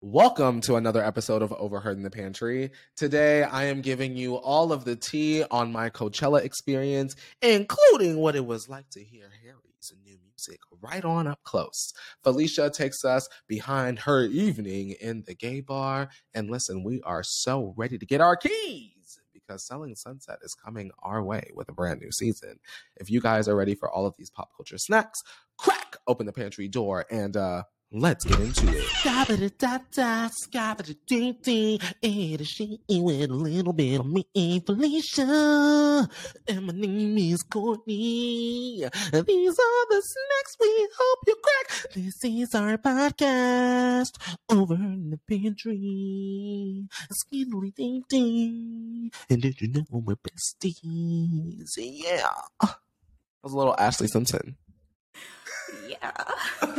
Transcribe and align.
Welcome 0.00 0.60
to 0.60 0.76
another 0.76 1.04
episode 1.04 1.42
of 1.42 1.52
Overheard 1.52 1.96
in 1.96 2.04
the 2.04 2.10
Pantry. 2.10 2.70
Today, 2.94 3.42
I 3.42 3.64
am 3.64 3.80
giving 3.80 4.16
you 4.16 4.36
all 4.36 4.72
of 4.72 4.84
the 4.84 4.94
tea 4.94 5.42
on 5.50 5.72
my 5.72 5.90
Coachella 5.90 6.44
experience, 6.44 7.16
including 7.42 8.18
what 8.18 8.36
it 8.36 8.46
was 8.46 8.68
like 8.68 8.88
to 8.90 9.02
hear 9.02 9.28
Harry's 9.42 9.92
new 10.04 10.16
music 10.24 10.60
right 10.80 11.04
on 11.04 11.26
up 11.26 11.40
close. 11.42 11.92
Felicia 12.22 12.70
takes 12.70 13.04
us 13.04 13.28
behind 13.48 13.98
her 13.98 14.22
evening 14.26 14.94
in 15.00 15.24
the 15.26 15.34
gay 15.34 15.60
bar. 15.60 16.10
And 16.32 16.48
listen, 16.48 16.84
we 16.84 17.02
are 17.02 17.24
so 17.24 17.74
ready 17.76 17.98
to 17.98 18.06
get 18.06 18.20
our 18.20 18.36
keys 18.36 19.18
because 19.32 19.66
Selling 19.66 19.96
Sunset 19.96 20.38
is 20.42 20.54
coming 20.54 20.92
our 21.02 21.24
way 21.24 21.50
with 21.56 21.68
a 21.70 21.72
brand 21.72 22.00
new 22.00 22.12
season. 22.12 22.60
If 22.94 23.10
you 23.10 23.20
guys 23.20 23.48
are 23.48 23.56
ready 23.56 23.74
for 23.74 23.90
all 23.90 24.06
of 24.06 24.14
these 24.16 24.30
pop 24.30 24.50
culture 24.56 24.78
snacks, 24.78 25.20
crack 25.56 25.96
open 26.06 26.24
the 26.24 26.32
pantry 26.32 26.68
door 26.68 27.04
and 27.10 27.36
uh 27.36 27.64
Let's 27.90 28.22
get 28.26 28.38
into 28.38 28.68
it. 28.68 28.84
It 32.02 32.40
is 32.42 32.46
she 32.46 32.78
with 32.90 33.30
a 33.30 33.32
little 33.32 33.72
bit 33.72 34.00
of 34.00 34.06
me, 34.06 34.60
Felicia. 34.60 36.06
And 36.46 36.66
my 36.66 36.74
name 36.74 37.16
is 37.16 37.42
Courtney. 37.44 38.84
These 38.84 39.58
are 39.58 39.86
the 39.88 40.02
snacks 40.04 40.56
we 40.60 40.88
hope 40.98 41.18
you 41.28 41.36
crack. 41.42 41.92
This 41.94 42.22
is 42.24 42.54
our 42.54 42.76
podcast 42.76 44.18
over 44.50 44.74
in 44.74 45.08
the 45.08 45.18
pantry. 45.26 46.84
Skiddly 47.10 47.74
ding 47.74 48.04
ding. 48.06 49.10
And 49.30 49.40
did 49.40 49.62
you 49.62 49.68
know 49.68 49.84
we're 49.90 50.16
besties? 50.16 51.72
Yeah. 51.78 52.28
That 52.60 52.76
was 53.42 53.54
a 53.54 53.56
little 53.56 53.76
Ashlee 53.76 54.10
Simpson. 54.10 54.58
Yeah. 55.88 56.12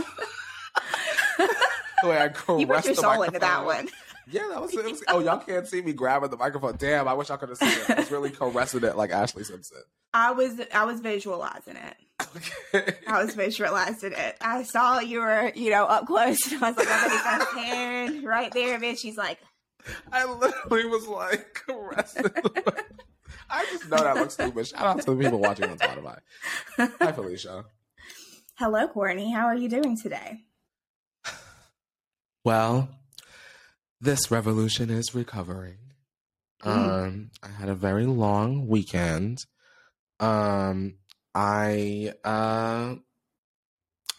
The 2.02 2.08
way 2.10 2.18
I 2.18 2.30
caressed 2.30 2.60
you 2.60 2.68
put 2.68 2.86
your 2.86 2.96
the 2.96 3.02
soul 3.02 3.24
into 3.24 3.40
that 3.40 3.66
one. 3.66 3.90
Yeah, 4.32 4.48
that 4.52 4.62
was, 4.62 4.74
it 4.74 4.86
was 4.86 5.04
Oh, 5.08 5.20
y'all 5.20 5.40
can't 5.40 5.68
see 5.68 5.82
me 5.82 5.92
grabbing 5.92 6.30
the 6.30 6.38
microphone. 6.38 6.76
Damn, 6.78 7.08
I 7.08 7.14
wish 7.14 7.30
I 7.32 7.38
could 7.38 7.50
have 7.50 7.58
seen 7.58 7.70
it. 7.70 7.90
I 7.90 7.96
was 7.96 8.12
really 8.12 8.30
caressing 8.30 8.84
it 8.84 8.96
like 8.96 9.10
Ashlee 9.10 9.46
Simpson. 9.46 9.82
I 10.14 10.32
was 10.32 10.62
I 10.74 10.86
was 10.86 11.00
visualizing 11.00 11.76
it. 11.76 11.96
Okay. 12.36 12.96
I 13.08 13.24
was 13.24 13.34
visualizing 13.34 14.14
it. 14.14 14.38
I 14.40 14.64
saw 14.64 15.00
you 15.00 15.20
were, 15.20 15.52
you 15.56 15.72
know, 15.72 15.86
up 15.86 16.06
close 16.06 16.52
and 16.52 16.64
I 16.64 16.70
was 16.70 16.78
like, 16.78 16.88
I 16.88 17.02
bet 17.08 17.12
he's 17.12 17.22
got 17.24 17.48
hand 17.58 18.24
right 18.24 18.52
there, 18.54 18.80
bitch. 18.80 19.00
She's 19.00 19.18
like, 19.18 19.40
I 20.12 20.26
literally 20.26 20.86
was 20.86 21.08
like 21.08 21.54
caressing. 21.66 22.26
I 23.50 23.66
just 23.72 23.90
know 23.90 23.98
that 23.98 24.16
looks 24.16 24.36
stupid. 24.36 24.68
Shout 24.68 24.86
out 24.86 25.02
to 25.02 25.16
the 25.16 25.24
people 25.24 25.40
watching 25.40 25.70
on 25.70 25.78
Spotify. 25.78 26.20
Hi, 26.78 27.12
Felicia. 27.14 27.66
Hello, 28.56 28.88
Courtney. 28.88 29.32
How 29.32 29.46
are 29.46 29.56
you 29.56 29.70
doing 29.70 29.98
today? 29.98 30.44
Well, 32.44 32.90
this 34.02 34.32
revolution 34.32 34.90
is 34.90 35.14
recovering. 35.14 35.78
Mm. 36.64 36.68
Um, 36.68 37.32
I 37.44 37.50
had 37.50 37.70
a 37.70 37.76
very 37.76 38.06
long 38.06 38.68
weekend. 38.68 39.40
Um, 40.20 40.96
I 41.34 42.14
uh, 42.24 42.96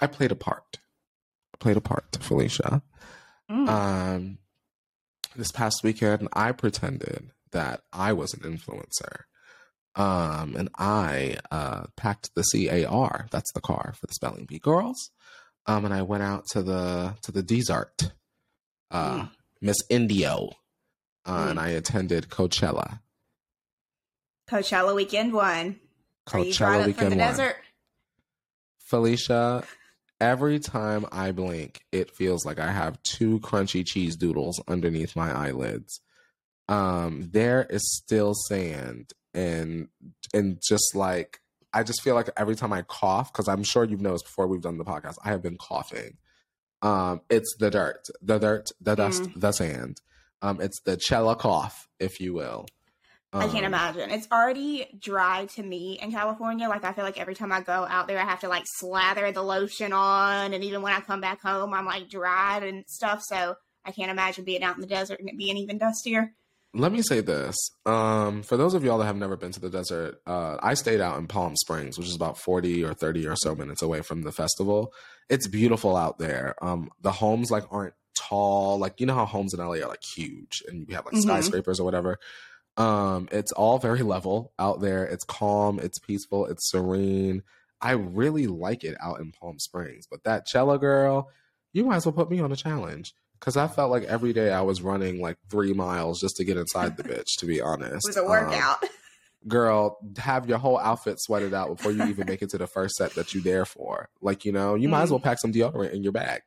I 0.00 0.06
played 0.06 0.32
a 0.32 0.36
part. 0.36 0.78
I 1.54 1.56
played 1.58 1.76
a 1.76 1.82
part, 1.82 2.18
Felicia. 2.20 2.82
Mm. 3.50 3.68
Um, 3.68 4.38
this 5.36 5.50
past 5.50 5.80
weekend, 5.82 6.28
I 6.32 6.52
pretended 6.52 7.32
that 7.52 7.82
I 7.92 8.12
was 8.12 8.32
an 8.32 8.40
influencer. 8.40 9.24
Um, 9.96 10.54
and 10.56 10.68
I 10.78 11.38
uh, 11.50 11.86
packed 11.96 12.30
the 12.34 12.44
CAR, 12.52 13.26
that's 13.30 13.52
the 13.52 13.60
car 13.60 13.92
for 13.98 14.06
the 14.06 14.14
spelling 14.14 14.46
bee 14.46 14.60
girls. 14.60 15.10
Um, 15.66 15.84
and 15.84 15.94
I 15.94 16.02
went 16.02 16.22
out 16.22 16.46
to 16.52 16.62
the 16.62 17.16
to 17.22 17.32
the 17.32 17.42
desert, 17.42 18.12
uh, 18.90 19.22
Mm. 19.22 19.30
Miss 19.60 19.76
Indio, 19.88 20.50
uh, 21.24 21.46
Mm. 21.46 21.50
and 21.50 21.60
I 21.60 21.68
attended 21.70 22.28
Coachella. 22.28 23.00
Coachella 24.48 24.94
weekend 24.94 25.32
one. 25.32 25.78
Coachella 26.26 26.86
weekend 26.86 27.10
one. 27.10 27.18
desert? 27.18 27.56
Felicia, 28.78 29.64
every 30.20 30.58
time 30.58 31.06
I 31.12 31.30
blink, 31.32 31.82
it 31.92 32.10
feels 32.10 32.44
like 32.44 32.58
I 32.58 32.72
have 32.72 33.00
two 33.02 33.38
crunchy 33.40 33.86
cheese 33.86 34.16
doodles 34.16 34.60
underneath 34.66 35.14
my 35.14 35.30
eyelids. 35.30 36.00
Um, 36.68 37.30
there 37.32 37.64
is 37.70 37.82
still 37.96 38.34
sand 38.48 39.12
and 39.34 39.88
and 40.34 40.60
just 40.66 40.94
like 40.94 41.40
I 41.72 41.82
just 41.82 42.02
feel 42.02 42.14
like 42.14 42.30
every 42.36 42.56
time 42.56 42.72
I 42.72 42.82
cough, 42.82 43.32
because 43.32 43.48
I'm 43.48 43.62
sure 43.62 43.84
you've 43.84 44.00
noticed 44.00 44.24
before 44.24 44.46
we've 44.46 44.60
done 44.62 44.78
the 44.78 44.84
podcast, 44.84 45.16
I 45.24 45.28
have 45.30 45.42
been 45.42 45.56
coughing. 45.56 46.16
Um, 46.82 47.20
it's 47.30 47.54
the 47.58 47.70
dirt, 47.70 48.08
the 48.22 48.38
dirt, 48.38 48.68
the 48.80 48.94
dust, 48.94 49.28
the 49.36 49.52
sand. 49.52 50.00
Um, 50.42 50.60
it's 50.60 50.80
the 50.80 50.96
Chella 50.96 51.36
cough, 51.36 51.88
if 51.98 52.18
you 52.20 52.32
will. 52.34 52.66
I 53.32 53.42
can't 53.46 53.58
Um, 53.58 53.64
imagine. 53.66 54.10
It's 54.10 54.26
already 54.32 54.88
dry 54.98 55.46
to 55.54 55.62
me 55.62 55.98
in 56.02 56.10
California. 56.10 56.68
Like 56.68 56.84
I 56.84 56.92
feel 56.92 57.04
like 57.04 57.20
every 57.20 57.34
time 57.36 57.52
I 57.52 57.60
go 57.60 57.86
out 57.88 58.08
there, 58.08 58.18
I 58.18 58.24
have 58.24 58.40
to 58.40 58.48
like 58.48 58.64
slather 58.66 59.30
the 59.30 59.42
lotion 59.42 59.92
on, 59.92 60.52
and 60.52 60.64
even 60.64 60.82
when 60.82 60.92
I 60.92 61.00
come 61.00 61.20
back 61.20 61.40
home, 61.40 61.72
I'm 61.72 61.86
like 61.86 62.08
dried 62.08 62.64
and 62.64 62.84
stuff. 62.88 63.22
So 63.22 63.54
I 63.84 63.92
can't 63.92 64.10
imagine 64.10 64.44
being 64.44 64.64
out 64.64 64.74
in 64.74 64.80
the 64.80 64.86
desert 64.88 65.20
and 65.20 65.28
it 65.28 65.38
being 65.38 65.56
even 65.58 65.78
dustier. 65.78 66.32
Let 66.72 66.92
me 66.92 67.02
say 67.02 67.20
this. 67.20 67.56
Um, 67.84 68.42
for 68.44 68.56
those 68.56 68.74
of 68.74 68.84
y'all 68.84 68.98
that 68.98 69.06
have 69.06 69.16
never 69.16 69.36
been 69.36 69.50
to 69.52 69.60
the 69.60 69.70
desert, 69.70 70.20
uh, 70.26 70.56
I 70.62 70.74
stayed 70.74 71.00
out 71.00 71.18
in 71.18 71.26
Palm 71.26 71.56
Springs, 71.56 71.98
which 71.98 72.06
is 72.06 72.14
about 72.14 72.38
40 72.38 72.84
or 72.84 72.94
30 72.94 73.26
or 73.26 73.34
so 73.36 73.56
minutes 73.56 73.82
away 73.82 74.02
from 74.02 74.22
the 74.22 74.30
festival. 74.30 74.92
It's 75.28 75.48
beautiful 75.48 75.96
out 75.96 76.18
there. 76.18 76.54
Um, 76.62 76.90
the 77.00 77.10
homes 77.10 77.50
like 77.50 77.64
aren't 77.72 77.94
tall, 78.16 78.78
like 78.78 79.00
you 79.00 79.06
know 79.06 79.14
how 79.14 79.26
homes 79.26 79.52
in 79.52 79.58
LA 79.60 79.76
are 79.76 79.88
like 79.88 80.02
huge 80.14 80.62
and 80.68 80.86
you 80.88 80.94
have 80.94 81.06
like 81.06 81.14
Mhm. 81.14 81.22
skyscrapers 81.22 81.80
or 81.80 81.84
whatever. 81.84 82.18
Um, 82.76 83.28
it's 83.32 83.50
all 83.52 83.78
very 83.78 84.02
level 84.02 84.52
out 84.58 84.80
there. 84.80 85.04
It's 85.04 85.24
calm, 85.24 85.80
it's 85.80 85.98
peaceful, 85.98 86.46
it's 86.46 86.70
serene. 86.70 87.42
I 87.80 87.92
really 87.92 88.46
like 88.46 88.84
it 88.84 88.96
out 89.00 89.18
in 89.20 89.32
Palm 89.32 89.58
Springs. 89.58 90.06
But 90.08 90.22
that 90.24 90.46
Chella 90.46 90.78
girl, 90.78 91.30
you 91.72 91.84
might 91.84 91.96
as 91.96 92.06
well 92.06 92.12
put 92.12 92.30
me 92.30 92.38
on 92.40 92.52
a 92.52 92.56
challenge. 92.56 93.12
Cause 93.40 93.56
I 93.56 93.68
felt 93.68 93.90
like 93.90 94.02
every 94.04 94.32
day 94.34 94.52
I 94.52 94.60
was 94.60 94.82
running 94.82 95.20
like 95.20 95.38
three 95.48 95.72
miles 95.72 96.20
just 96.20 96.36
to 96.36 96.44
get 96.44 96.58
inside 96.58 96.96
the 96.98 97.02
bitch, 97.02 97.38
to 97.38 97.46
be 97.46 97.60
honest. 97.60 98.06
It 98.06 98.10
was 98.10 98.16
a 98.18 98.20
Um, 98.22 98.28
workout. 98.28 98.84
girl, 99.48 99.96
have 100.18 100.46
your 100.48 100.58
whole 100.58 100.78
outfit 100.78 101.18
sweated 101.20 101.54
out 101.54 101.68
before 101.74 101.90
you 101.92 102.04
even 102.04 102.26
make 102.26 102.42
it 102.42 102.50
to 102.50 102.58
the 102.58 102.66
first 102.66 102.96
set 102.96 103.14
that 103.14 103.32
you 103.32 103.40
there 103.40 103.64
for. 103.64 104.10
Like, 104.20 104.44
you 104.44 104.52
know, 104.52 104.74
you 104.74 104.88
might 104.90 105.02
as 105.04 105.10
well 105.10 105.20
pack 105.20 105.38
some 105.40 105.52
deodorant 105.52 105.92
in 105.92 106.02
your 106.02 106.12
bag. 106.12 106.42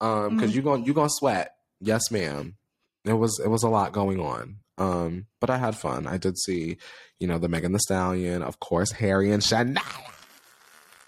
Um, 0.00 0.36
because 0.36 0.52
Mhm. 0.52 0.54
you're 0.54 0.62
going 0.62 0.84
you're 0.84 0.94
gonna 0.94 1.08
sweat. 1.10 1.54
Yes, 1.80 2.08
ma'am. 2.12 2.56
It 3.04 3.14
was 3.14 3.40
it 3.44 3.48
was 3.48 3.64
a 3.64 3.68
lot 3.68 3.92
going 3.92 4.20
on. 4.20 4.58
Um, 4.78 5.26
but 5.40 5.50
I 5.50 5.58
had 5.58 5.76
fun. 5.76 6.06
I 6.06 6.18
did 6.18 6.38
see, 6.38 6.76
you 7.18 7.26
know, 7.26 7.38
the 7.38 7.48
Megan 7.48 7.72
Thee 7.72 7.80
Stallion, 7.80 8.42
of 8.44 8.60
course, 8.60 8.92
Harry 8.92 9.32
and 9.32 9.42
Shania. 9.42 9.78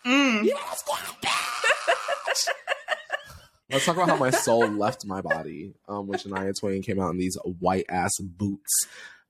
Mm. 0.05 0.43
Yes. 0.45 0.83
Let's 3.71 3.85
talk 3.85 3.97
about 3.97 4.09
how 4.09 4.17
my 4.17 4.31
soul 4.31 4.69
left 4.69 5.05
my 5.07 5.21
body 5.21 5.75
um, 5.89 6.07
when 6.07 6.19
Shania 6.19 6.59
Twain 6.59 6.83
came 6.83 7.01
out 7.01 7.11
in 7.11 7.19
these 7.19 7.37
white 7.61 7.87
ass 7.89 8.13
boots 8.21 8.87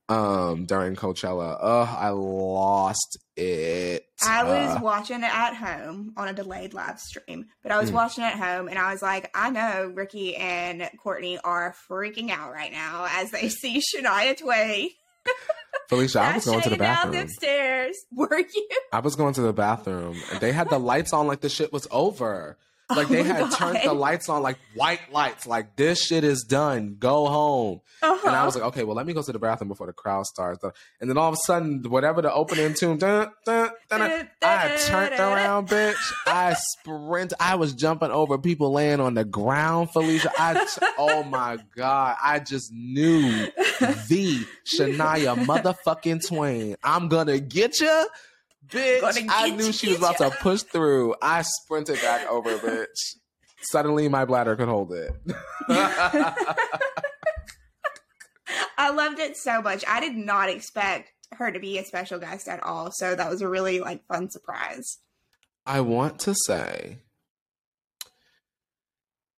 um, 0.08 0.66
during 0.66 0.96
Coachella. 0.96 1.56
Ugh, 1.60 1.88
I 1.90 2.08
lost 2.10 3.18
it. 3.36 4.04
I 4.22 4.44
was 4.44 4.76
Uh, 4.76 4.80
watching 4.82 5.18
it 5.22 5.32
at 5.34 5.54
home 5.54 6.12
on 6.16 6.28
a 6.28 6.32
delayed 6.32 6.74
live 6.74 6.98
stream, 7.00 7.46
but 7.62 7.70
I 7.72 7.78
was 7.78 7.90
Mm. 7.90 7.94
watching 7.94 8.24
it 8.24 8.28
at 8.34 8.38
home 8.38 8.68
and 8.68 8.78
I 8.78 8.92
was 8.92 9.02
like, 9.02 9.30
I 9.34 9.50
know 9.50 9.92
Ricky 9.94 10.36
and 10.36 10.88
Courtney 11.02 11.38
are 11.38 11.74
freaking 11.88 12.30
out 12.30 12.52
right 12.52 12.72
now 12.72 13.06
as 13.10 13.30
they 13.30 13.48
see 13.60 13.80
Shania 13.80 14.36
Twain. 14.36 14.90
Felicia, 15.88 16.20
I 16.20 16.34
was 16.34 16.44
going 16.44 16.62
to 16.62 16.70
the 16.70 16.76
down 16.76 17.10
bathroom. 17.12 17.26
the 17.26 17.32
stairs. 17.32 17.96
Were 18.12 18.38
you? 18.38 18.68
I 18.92 19.00
was 19.00 19.16
going 19.16 19.34
to 19.34 19.42
the 19.42 19.52
bathroom, 19.52 20.16
and 20.30 20.40
they 20.40 20.52
had 20.52 20.70
the 20.70 20.78
lights 20.78 21.12
on 21.12 21.26
like 21.26 21.40
the 21.40 21.48
shit 21.48 21.72
was 21.72 21.86
over. 21.90 22.56
Like 22.96 23.08
they 23.08 23.20
Oh 23.20 23.24
my 23.24 23.28
had 23.34 23.50
turned 23.52 23.78
the 23.84 23.92
lights 23.92 24.28
on 24.28 24.42
like 24.42 24.58
white 24.74 25.12
lights, 25.12 25.46
like 25.46 25.76
this 25.76 26.02
shit 26.04 26.24
is 26.24 26.42
done. 26.42 26.96
Go 26.98 27.26
home. 27.26 27.80
Uh-huh. 28.02 28.28
And 28.28 28.34
I 28.36 28.44
was 28.44 28.54
like, 28.54 28.64
okay, 28.64 28.82
well, 28.84 28.96
let 28.96 29.06
me 29.06 29.12
go 29.12 29.22
to 29.22 29.32
the 29.32 29.38
bathroom 29.38 29.68
before 29.68 29.86
the 29.86 29.92
crowd 29.92 30.26
starts. 30.26 30.64
And 31.00 31.08
then 31.08 31.16
all 31.18 31.28
of 31.28 31.34
a 31.34 31.46
sudden, 31.46 31.82
whatever 31.88 32.22
the 32.22 32.32
opening 32.32 32.74
tune, 32.74 32.98
dun, 32.98 33.30
dun, 33.44 33.70
dun, 33.88 34.00
dun, 34.00 34.28
I 34.42 34.76
turned 34.76 35.12
around, 35.12 35.68
bitch. 35.68 36.12
I 36.26 36.54
sprint. 36.54 37.32
I 37.38 37.56
was 37.56 37.74
jumping 37.74 38.10
over 38.10 38.38
people 38.38 38.72
laying 38.72 39.00
on 39.00 39.14
the 39.14 39.24
ground, 39.24 39.90
Felicia. 39.92 40.32
I, 40.38 40.54
t- 40.54 40.86
oh 40.98 41.22
my 41.22 41.58
God. 41.76 42.16
I 42.22 42.38
just 42.40 42.72
knew 42.72 43.22
the 43.78 44.46
Shania 44.78 45.36
motherfucking 45.44 46.26
Twain. 46.26 46.76
I'm 46.82 47.08
gonna 47.08 47.38
get 47.38 47.80
you. 47.80 48.06
Bitch, 48.70 49.26
I 49.28 49.50
knew 49.50 49.72
she 49.72 49.88
was 49.88 49.98
about 49.98 50.18
to 50.18 50.30
push 50.30 50.62
through. 50.62 51.14
I 51.20 51.42
sprinted 51.42 52.00
back 52.00 52.28
over, 52.28 52.56
bitch. 52.58 53.16
Suddenly, 53.62 54.08
my 54.08 54.24
bladder 54.24 54.56
could 54.56 54.68
hold 54.68 54.92
it. 54.92 55.12
I 58.78 58.90
loved 58.90 59.18
it 59.18 59.36
so 59.36 59.60
much. 59.60 59.84
I 59.86 60.00
did 60.00 60.16
not 60.16 60.48
expect 60.48 61.12
her 61.32 61.50
to 61.52 61.60
be 61.60 61.78
a 61.78 61.84
special 61.84 62.18
guest 62.18 62.48
at 62.48 62.62
all, 62.62 62.90
so 62.92 63.14
that 63.14 63.30
was 63.30 63.42
a 63.42 63.48
really 63.48 63.80
like 63.80 64.06
fun 64.06 64.30
surprise. 64.30 64.98
I 65.66 65.80
want 65.82 66.18
to 66.20 66.34
say 66.46 66.98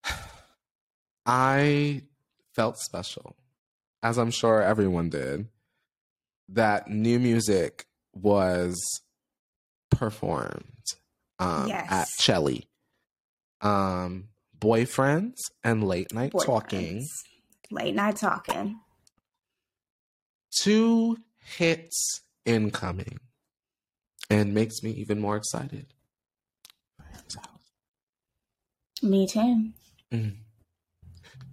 I 1.27 2.03
felt 2.55 2.79
special, 2.79 3.37
as 4.03 4.19
I'm 4.19 4.31
sure 4.31 4.63
everyone 4.63 5.11
did, 5.11 5.49
that 6.49 6.89
new 6.89 7.19
music 7.19 7.87
was 8.13 8.79
performed 9.93 10.65
um, 11.39 11.69
Yes. 11.69 11.89
at 11.91 12.09
Chelly. 12.19 12.69
Um, 13.61 14.29
boyfriends 14.59 15.37
and 15.63 15.85
late 15.85 16.13
night 16.13 16.33
talking. 16.45 17.07
Late 17.71 17.95
night 17.95 18.17
talking. 18.17 18.81
Two 20.51 21.17
hits 21.57 22.21
incoming, 22.45 23.19
and 24.29 24.53
makes 24.53 24.83
me 24.83 24.91
even 24.93 25.21
more 25.21 25.37
excited. 25.37 25.87
Me 29.03 29.27
too. 29.27 29.71
Mm. 30.13 30.37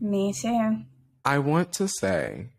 Me 0.01 0.33
too. 0.33 0.83
I 1.25 1.39
want 1.39 1.73
to 1.73 1.87
say 1.87 2.49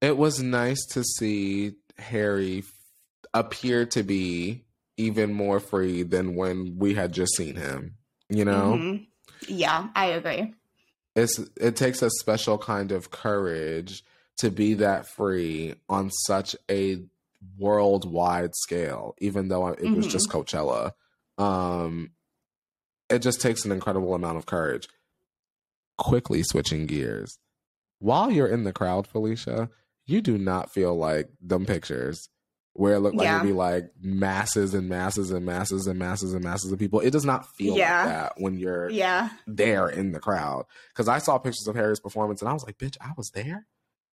it 0.00 0.16
was 0.16 0.42
nice 0.42 0.84
to 0.92 1.02
see 1.04 1.72
Harry 1.98 2.62
appear 3.34 3.86
to 3.86 4.02
be 4.02 4.64
even 4.96 5.32
more 5.32 5.60
free 5.60 6.02
than 6.02 6.34
when 6.34 6.76
we 6.78 6.94
had 6.94 7.12
just 7.12 7.34
seen 7.36 7.54
him. 7.56 7.96
You 8.28 8.44
know, 8.44 8.78
Mhm. 8.78 9.06
Yeah, 9.48 9.88
I 9.94 10.06
agree. 10.06 10.54
it's 11.14 11.38
it 11.56 11.76
takes 11.76 12.02
a 12.02 12.10
special 12.10 12.58
kind 12.58 12.92
of 12.92 13.10
courage 13.10 14.02
to 14.38 14.50
be 14.50 14.74
that 14.74 15.06
free 15.08 15.74
on 15.88 16.10
such 16.10 16.54
a 16.70 17.02
worldwide 17.58 18.54
scale 18.56 19.14
even 19.18 19.48
though 19.48 19.68
it 19.68 19.94
was 19.94 20.06
Mhm. 20.06 20.10
just 20.10 20.28
Coachella 20.28 20.92
um 21.38 22.10
it 23.08 23.20
just 23.20 23.40
takes 23.40 23.64
an 23.64 23.70
incredible 23.72 24.12
amount 24.14 24.36
of 24.38 24.44
courage 24.46 24.88
quickly 25.96 26.42
switching 26.42 26.86
gears 26.86 27.38
while 28.00 28.30
you're 28.30 28.46
in 28.48 28.64
the 28.64 28.72
crowd 28.72 29.06
Felicia 29.06 29.70
you 30.06 30.20
do 30.20 30.36
not 30.38 30.72
feel 30.72 30.96
like 30.96 31.28
them 31.40 31.64
pictures 31.66 32.28
where 32.78 32.94
it 32.94 33.00
looked 33.00 33.16
like 33.16 33.24
Yeah. 33.26 33.36
it'd 33.38 33.48
be 33.48 33.52
like 33.52 33.90
masses 34.00 34.72
and 34.74 34.88
masses 34.88 35.30
and 35.30 35.44
masses 35.44 35.86
and 35.86 35.98
masses 35.98 36.32
and 36.32 36.44
masses 36.44 36.70
of 36.72 36.78
people 36.78 37.00
it 37.00 37.10
does 37.10 37.24
not 37.24 37.46
feel 37.56 37.76
Yeah. 37.76 37.98
like 38.04 38.08
that 38.14 38.32
when 38.38 38.58
you're 38.58 38.88
Yeah. 38.88 39.30
there 39.46 39.88
in 39.88 40.12
the 40.12 40.20
crowd 40.20 40.64
because 40.92 41.08
I 41.08 41.18
saw 41.18 41.38
pictures 41.38 41.66
of 41.66 41.74
Harry's 41.74 42.00
performance 42.00 42.40
and 42.40 42.48
I 42.48 42.52
was 42.52 42.64
like, 42.64 42.78
bitch, 42.78 42.96
I 43.00 43.10
was 43.16 43.30
there. 43.34 43.66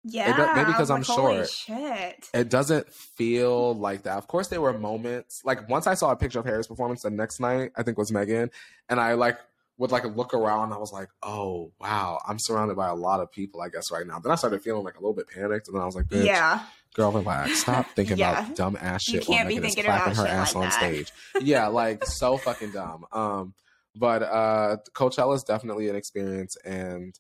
Yeah. 0.03 0.35
does- 0.37 0.57
maybe 0.57 0.67
because 0.73 0.91
I'm 0.91 0.99
like, 1.03 1.05
short. 1.07 1.49
shit. 1.51 2.29
It 2.33 2.49
doesn't 2.49 2.91
feel 2.93 3.75
like 3.75 4.05
that. 4.05 4.17
Of 4.17 4.29
course, 4.29 4.49
there 4.49 4.61
were 4.61 4.73
moments 4.79 5.41
like 5.45 5.69
once 5.69 5.87
I 5.87 5.95
saw 5.95 6.11
a 6.11 6.17
picture 6.17 6.39
of 6.39 6.47
Harry's 6.47 6.67
performance 6.67 7.03
the 7.03 7.11
next 7.11 7.39
night, 7.41 7.73
I 7.77 7.83
think 7.83 7.99
was 7.99 8.11
Megan, 8.11 8.51
and 8.89 8.99
I 9.01 9.13
like 9.15 9.39
would 9.81 9.91
like 9.91 10.05
look 10.05 10.35
around. 10.35 10.73
I 10.73 10.77
was 10.79 10.93
like, 10.93 11.09
oh 11.23 11.73
wow, 11.81 12.21
I'm 12.29 12.39
surrounded 12.39 12.77
by 12.77 12.89
a 12.89 12.95
lot 12.95 13.21
of 13.21 13.33
people. 13.33 13.61
I 13.63 13.69
guess 13.71 13.91
right 13.91 14.07
now. 14.07 14.19
Then 14.21 14.31
I 14.31 14.35
started 14.37 14.63
feeling 14.63 14.85
like 14.85 14.95
a 14.97 15.01
little 15.01 15.15
bit 15.15 15.29
panicked, 15.29 15.67
and 15.69 15.75
then 15.75 15.83
I 15.83 15.87
was 15.87 15.97
like, 15.97 16.07
bitch, 16.07 16.27
Yeah. 16.27 16.61
girl, 16.95 17.11
relax, 17.11 17.61
stop 17.63 17.87
thinking 17.97 18.19
Yeah. 18.19 18.45
about 18.45 18.57
dumb 18.57 18.77
ass 18.81 19.09
You 19.09 19.15
shit 19.21 19.29
while 19.29 19.39
can't 19.39 19.49
be 19.49 19.59
thinking 19.59 19.85
about 19.87 20.03
clapping 20.03 20.17
her 20.19 20.27
ass 20.27 20.55
like 20.55 20.63
on 20.63 20.69
that. 20.71 20.75
stage. 20.79 21.13
yeah, 21.41 21.67
like 21.69 22.05
so 22.05 22.37
fucking 22.47 22.73
dumb. 22.73 23.07
Um, 23.11 23.55
but 23.97 24.23
uh, 24.23 24.77
Coachella 24.95 25.35
is 25.35 25.43
definitely 25.43 25.89
an 25.89 25.97
experience, 25.97 26.57
and 26.65 27.15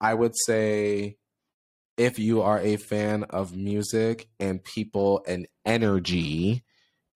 I 0.00 0.14
would 0.14 0.34
say 0.46 1.16
if 1.96 2.18
you 2.18 2.42
are 2.42 2.58
a 2.60 2.76
fan 2.76 3.24
of 3.24 3.56
music 3.56 4.28
and 4.38 4.62
people 4.62 5.24
and 5.26 5.46
energy, 5.64 6.62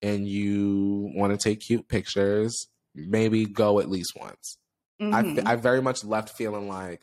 and 0.02 0.26
you 0.28 1.10
want 1.14 1.32
to 1.32 1.42
take 1.42 1.60
cute 1.60 1.86
pictures, 1.88 2.66
maybe 2.94 3.44
go 3.46 3.78
at 3.80 3.88
least 3.90 4.12
once. 4.18 4.58
I 5.00 5.04
Mhm. 5.22 5.46
I 5.46 5.56
very 5.56 5.82
much 5.82 6.04
left 6.04 6.30
feeling 6.36 6.68
like, 6.68 7.00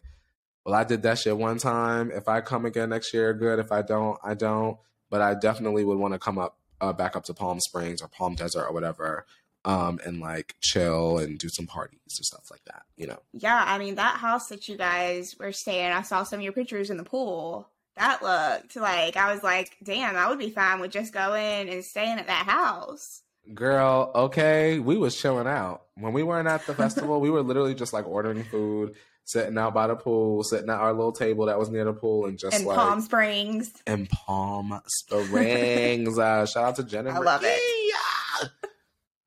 well, 0.66 0.76
I 0.76 0.84
did 0.84 1.04
that 1.04 1.20
shit 1.20 1.38
one 1.38 1.58
time. 1.58 2.12
If 2.12 2.28
I 2.28 2.42
come 2.42 2.66
again 2.66 2.90
next 2.90 3.14
year, 3.14 3.34
good. 3.34 3.60
If 3.60 3.72
I 3.72 3.82
don't, 3.82 4.18
I 4.24 4.34
don't. 4.34 4.78
But 5.10 5.22
I 5.22 5.36
definitely 5.36 5.84
would 5.84 5.98
want 5.98 6.14
to 6.14 6.20
come 6.20 6.38
up 6.40 6.58
uh, 6.82 6.94
back 6.94 7.16
up 7.16 7.24
to 7.26 7.34
Palm 7.34 7.60
Springs 7.60 8.02
or 8.02 8.08
Palm 8.08 8.36
Desert 8.36 8.66
or 8.66 8.74
whatever, 8.74 9.26
um, 9.64 10.00
and 10.06 10.20
like 10.20 10.56
chill 10.60 11.18
and 11.20 11.38
do 11.40 11.48
some 11.50 11.68
parties 11.68 12.00
or 12.20 12.24
stuff 12.24 12.50
like 12.52 12.64
that. 12.66 12.84
You 12.98 13.08
know, 13.08 13.20
Yeah, 13.34 13.64
I 13.66 13.78
mean 13.78 13.96
that 13.96 14.18
house 14.18 14.48
that 14.50 14.68
you 14.68 14.78
guys 14.78 15.36
were 15.40 15.52
staying, 15.52 15.92
I 15.92 16.02
saw 16.02 16.24
some 16.24 16.40
of 16.40 16.44
your 16.44 16.54
pictures 16.54 16.90
in 16.90 16.98
the 16.98 17.04
pool. 17.04 17.70
That 17.96 18.24
looked 18.24 18.76
like 18.76 19.16
I 19.18 19.32
was 19.34 19.44
like, 19.44 19.78
damn, 19.84 20.16
I 20.16 20.28
would 20.28 20.40
be 20.40 20.50
fine 20.50 20.80
with 20.80 20.92
just 20.92 21.14
going 21.14 21.70
and 21.70 21.86
staying 21.86 22.18
at 22.20 22.28
that 22.28 22.46
house. 22.48 23.22
Girl. 23.54 24.12
Okay, 24.14 24.80
we 24.80 24.98
was 24.98 25.16
chilling 25.20 25.48
out 25.48 25.84
when 25.96 26.14
we 26.14 26.24
weren't 26.24 26.48
at 26.48 26.66
the 26.68 26.74
festival. 26.76 27.20
we 27.20 27.30
were 27.30 27.42
literally 27.42 27.74
just 27.76 27.94
like 27.94 28.08
ordering 28.08 28.44
food, 28.44 28.96
sitting 29.24 29.58
out 29.58 29.74
by 29.74 29.88
the 29.88 29.96
pool, 29.96 30.44
sitting 30.44 30.70
at 30.70 30.80
our 30.80 30.94
little 30.94 31.12
table 31.12 31.46
that 31.48 31.58
was 31.60 31.70
near 31.70 31.86
the 31.86 31.94
pool, 31.94 32.26
and 32.26 32.38
just 32.38 32.60
in 32.60 32.66
like 32.66 32.78
Palm 32.78 33.02
Springs. 33.02 33.72
and 33.88 34.10
Palm 34.10 34.80
Springs. 34.88 36.18
uh, 36.20 36.46
shout 36.46 36.64
out 36.66 36.76
to 36.78 36.84
Jen 36.84 37.08
and 37.08 37.18
I 37.18 37.20
love 37.20 37.42
it. 37.44 37.60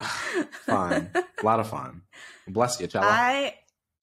Fun, 0.67 1.11
a 1.15 1.45
lot 1.45 1.61
of 1.61 1.69
fun. 1.69 2.03
Bless 2.49 2.81
you, 2.81 2.87
Chella. 2.87 3.07
I 3.09 3.55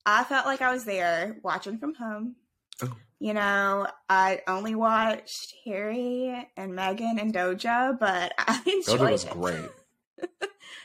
I 0.06 0.24
felt 0.24 0.45
like 0.45 0.62
I 0.62 0.71
was 0.74 0.86
there 0.86 1.38
watching 1.44 1.77
from 1.77 1.94
home. 1.94 2.36
Oh. 2.81 2.92
You 3.19 3.33
know, 3.33 3.88
I 4.10 4.42
only 4.48 4.75
watched 4.75 5.54
Harry 5.65 6.50
and 6.57 6.75
Megan 6.75 7.19
and 7.19 7.33
Doja, 7.33 7.98
but 7.98 8.33
I 8.39 8.62
enjoyed 8.65 9.00
Doja 9.00 9.12
was 9.12 9.24
it. 9.25 9.31
great. 9.31 9.69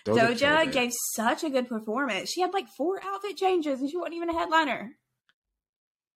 Doja, 0.06 0.66
it. 0.66 0.72
gave 0.72 0.92
such 1.14 1.44
a 1.44 1.50
good 1.50 1.68
performance. 1.68 2.30
She 2.30 2.40
had 2.40 2.52
like 2.52 2.68
four 2.76 3.00
outfit 3.02 3.36
changes 3.36 3.80
and 3.80 3.90
she 3.90 3.96
wasn't 3.96 4.14
even 4.14 4.30
a 4.30 4.38
headliner. 4.38 4.92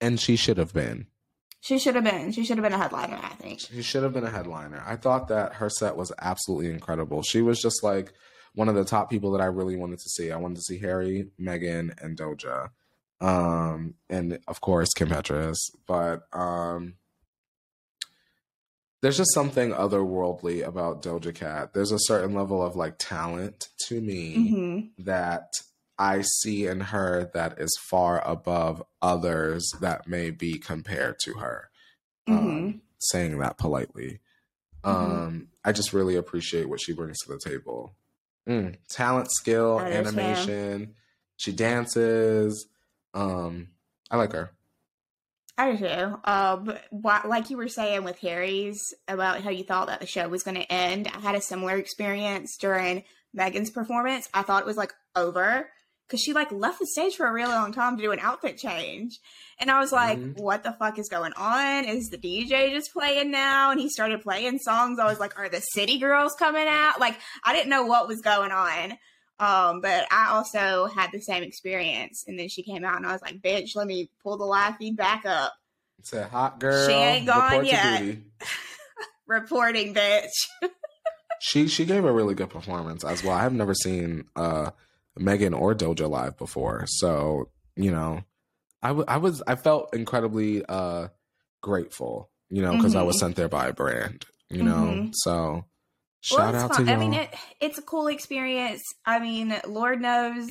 and 0.00 0.18
she 0.20 0.36
should 0.36 0.58
have 0.58 0.72
been. 0.72 1.06
She 1.60 1.78
should 1.78 1.94
have 1.94 2.04
been. 2.04 2.32
She 2.32 2.44
should 2.44 2.56
have 2.58 2.64
been 2.64 2.72
a 2.72 2.78
headliner, 2.78 3.20
I 3.22 3.34
think. 3.34 3.60
She 3.60 3.82
should 3.82 4.02
have 4.02 4.12
been 4.12 4.24
a 4.24 4.30
headliner. 4.30 4.82
I 4.84 4.96
thought 4.96 5.28
that 5.28 5.54
her 5.54 5.70
set 5.70 5.96
was 5.96 6.10
absolutely 6.20 6.70
incredible. 6.70 7.22
She 7.22 7.40
was 7.40 7.60
just 7.60 7.84
like 7.84 8.12
one 8.54 8.68
of 8.68 8.74
the 8.74 8.84
top 8.84 9.08
people 9.08 9.30
that 9.32 9.40
I 9.40 9.46
really 9.46 9.76
wanted 9.76 10.00
to 10.00 10.08
see. 10.08 10.32
I 10.32 10.36
wanted 10.38 10.56
to 10.56 10.62
see 10.62 10.78
Harry, 10.78 11.28
Megan, 11.38 11.94
and 12.02 12.16
Doja. 12.18 12.70
Um, 13.20 13.94
and 14.10 14.40
of 14.48 14.60
course 14.60 14.88
Kim 14.92 15.08
Petras. 15.08 15.56
But 15.86 16.22
um 16.32 16.94
there's 19.02 19.16
just 19.18 19.34
something 19.34 19.72
otherworldly 19.72 20.66
about 20.66 21.02
Doja 21.02 21.34
Cat. 21.34 21.74
There's 21.74 21.92
a 21.92 21.98
certain 21.98 22.34
level 22.34 22.64
of 22.64 22.76
like 22.76 22.94
talent 22.98 23.68
to 23.88 24.00
me 24.00 24.34
hmm 24.50 24.78
that 24.98 25.48
I 25.98 26.22
see 26.22 26.66
in 26.66 26.80
her 26.80 27.30
that 27.34 27.58
is 27.58 27.76
far 27.90 28.26
above 28.26 28.82
others 29.00 29.68
that 29.80 30.06
may 30.06 30.30
be 30.30 30.58
compared 30.58 31.16
to 31.24 31.34
her. 31.34 31.70
hmm 32.26 32.34
Um, 32.34 32.80
saying 32.98 33.38
that 33.38 33.58
politely. 33.58 34.20
Mhm. 34.84 34.90
Um, 34.90 35.48
I 35.64 35.72
just 35.72 35.92
really 35.92 36.16
appreciate 36.16 36.68
what 36.68 36.80
she 36.80 36.92
brings 36.92 37.18
to 37.20 37.28
the 37.32 37.38
table. 37.38 37.94
Mm, 38.48 38.76
talent, 38.88 39.30
skill, 39.32 39.80
animation. 39.80 40.94
She 41.36 41.52
dances. 41.52 42.66
Um, 43.14 43.68
I 44.10 44.16
like 44.16 44.32
her. 44.32 44.52
I 45.58 45.74
do. 45.76 46.18
Um, 46.24 46.76
wha- 46.90 47.22
like 47.26 47.50
you 47.50 47.56
were 47.56 47.68
saying 47.68 48.04
with 48.04 48.18
Harry's 48.20 48.80
about 49.06 49.42
how 49.42 49.50
you 49.50 49.64
thought 49.64 49.88
that 49.88 50.00
the 50.00 50.06
show 50.06 50.28
was 50.28 50.42
going 50.42 50.56
to 50.56 50.72
end, 50.72 51.08
I 51.14 51.20
had 51.20 51.34
a 51.34 51.40
similar 51.42 51.76
experience 51.76 52.56
during 52.56 53.04
Megan's 53.34 53.70
performance. 53.70 54.28
I 54.32 54.42
thought 54.42 54.62
it 54.62 54.66
was 54.66 54.76
like 54.78 54.92
over 55.14 55.68
because 56.08 56.20
she 56.22 56.32
like 56.32 56.50
left 56.52 56.78
the 56.78 56.86
stage 56.86 57.14
for 57.16 57.26
a 57.26 57.32
really 57.32 57.52
long 57.52 57.72
time 57.72 57.96
to 57.96 58.02
do 58.02 58.12
an 58.12 58.18
outfit 58.18 58.58
change, 58.58 59.18
and 59.58 59.70
I 59.70 59.78
was 59.80 59.92
like, 59.92 60.18
Mhm. 60.18 60.38
"What 60.38 60.62
the 60.62 60.72
fuck 60.78 60.98
is 60.98 61.08
going 61.08 61.32
on? 61.34 61.84
Is 61.84 62.08
the 62.10 62.18
DJ 62.18 62.70
just 62.70 62.92
playing 62.92 63.30
now?" 63.30 63.70
And 63.70 63.80
he 63.80 63.88
started 63.88 64.22
playing 64.22 64.58
songs. 64.58 64.98
I 64.98 65.06
was 65.06 65.20
like, 65.20 65.38
"Are 65.38 65.48
the 65.48 65.60
City 65.60 65.98
Girls 65.98 66.34
coming 66.38 66.66
out?" 66.68 66.98
Like 67.00 67.18
I 67.44 67.54
didn't 67.54 67.70
know 67.70 67.84
what 67.84 68.08
was 68.08 68.20
going 68.20 68.52
on. 68.52 68.98
Um, 69.38 69.80
but 69.80 70.06
I 70.12 70.28
also 70.30 70.86
had 70.86 71.10
the 71.12 71.20
same 71.20 71.42
experience, 71.42 72.24
and 72.28 72.38
then 72.38 72.48
she 72.48 72.62
came 72.62 72.84
out, 72.84 72.96
and 72.96 73.06
I 73.06 73.12
was 73.12 73.22
like, 73.22 73.40
"Bitch, 73.40 73.74
let 73.74 73.86
me 73.86 74.10
pull 74.22 74.36
the 74.36 74.44
live 74.44 74.76
feed 74.76 74.96
back 74.96 75.24
up." 75.26 75.52
It's 75.98 76.12
a 76.12 76.28
hot 76.28 76.60
girl. 76.60 76.88
She 76.88 76.92
ain't 76.94 77.26
gone 77.26 77.64
yet. 77.64 78.16
reporting, 79.26 79.94
bitch. 79.94 80.30
She 81.44 81.66
she 81.66 81.84
gave 81.84 82.04
a 82.04 82.12
really 82.12 82.34
good 82.34 82.50
performance 82.50 83.02
as 83.02 83.24
well. 83.24 83.32
I've 83.36 83.52
never 83.52 83.74
seen 83.74 84.26
uh 84.36 84.70
Megan 85.16 85.54
or 85.54 85.74
Doja 85.74 86.08
live 86.08 86.38
before, 86.38 86.84
so 86.86 87.48
you 87.74 87.90
know, 87.90 88.22
I, 88.80 88.88
w- 88.88 89.04
I 89.08 89.16
was 89.16 89.42
I 89.44 89.56
felt 89.56 89.92
incredibly 89.92 90.64
uh 90.64 91.08
grateful, 91.60 92.30
you 92.48 92.62
know, 92.62 92.76
because 92.76 92.94
I 92.94 93.02
was 93.02 93.16
Mhm. 93.16 93.18
sent 93.18 93.34
there 93.36 93.48
by 93.48 93.66
a 93.66 93.72
brand, 93.72 94.24
you 94.50 94.62
know. 94.62 95.00
Mhm. 95.00 95.10
So 95.14 95.64
shout 96.22 96.54
it's 96.54 96.64
out 96.64 96.74
fun. 96.74 96.86
to 96.86 96.92
I 96.92 96.94
y'all. 96.94 97.00
mean, 97.00 97.14
it, 97.14 97.34
it's 97.60 97.78
a 97.78 97.82
cool 97.82 98.06
experience. 98.06 98.82
I 99.04 99.18
mean, 99.18 99.54
Lord 99.66 100.00
knows. 100.00 100.50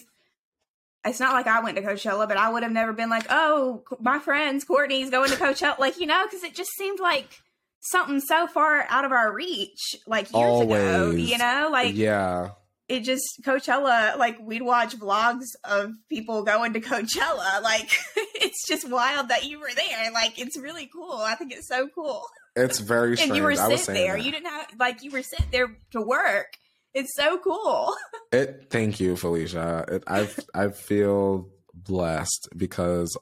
It's 1.04 1.20
not 1.20 1.34
like 1.34 1.48
I 1.48 1.62
went 1.64 1.78
to 1.78 1.84
Coachella, 1.84 2.28
but 2.28 2.38
I 2.38 2.52
would 2.52 2.62
have 2.62 2.72
never 2.72 2.94
been 2.94 3.10
like, 3.10 3.26
oh, 3.32 3.84
my 4.00 4.20
friends, 4.20 4.64
Courtney's 4.66 5.10
going 5.10 5.32
to 5.32 5.36
Coachella. 5.36 5.80
Like, 5.80 6.00
you 6.00 6.06
know, 6.06 6.24
because 6.26 6.44
it 6.44 6.54
just 6.54 6.70
seemed 6.78 7.00
like 7.00 7.42
something 7.80 8.20
so 8.20 8.46
far 8.46 8.86
out 8.88 9.04
of 9.04 9.12
our 9.12 9.34
reach, 9.34 9.96
like 10.06 10.32
years 10.32 10.62
ago, 10.62 11.10
you 11.10 11.40
know? 11.40 11.70
Like, 11.72 11.96
yeah, 11.96 12.50
it 12.92 13.06
just 13.06 13.42
Coachella, 13.44 14.18
like 14.18 14.38
we'd 14.42 14.62
watch 14.62 15.00
vlogs 15.00 15.46
of 15.64 15.94
people 16.10 16.44
going 16.44 16.74
to 16.74 16.82
Coachella. 16.82 17.62
Like 17.62 17.90
it's 18.36 18.68
just 18.68 18.90
wild 18.90 19.30
that 19.30 19.46
you 19.46 19.60
were 19.62 19.72
there. 19.74 20.12
Like 20.12 20.38
it's 20.38 20.60
really 20.60 20.90
cool. 20.94 21.14
I 21.14 21.36
think 21.36 21.54
it's 21.54 21.70
so 21.70 21.88
cool. 21.88 22.26
It's 22.56 22.80
very 22.80 23.16
strange. 23.16 23.32
And 23.32 23.38
you 23.38 23.44
were 23.44 23.56
sitting 23.56 23.96
there. 23.96 24.18
that. 24.18 24.26
You 24.26 24.32
didn't 24.32 24.48
have 24.48 24.68
like 24.80 25.04
you 25.04 25.12
were 25.12 25.24
sitting 25.24 25.48
there 25.52 25.76
to 25.92 26.02
work. 26.02 26.58
It's 26.94 27.16
so 27.16 27.38
cool. 27.40 27.96
It. 28.34 28.68
Thank 28.70 29.02
you, 29.02 29.18
Felicia. 29.18 29.84
It, 29.90 30.04
I 30.08 30.30
I 30.54 30.70
feel 30.70 31.50
blessed 31.74 32.48
because 32.56 33.18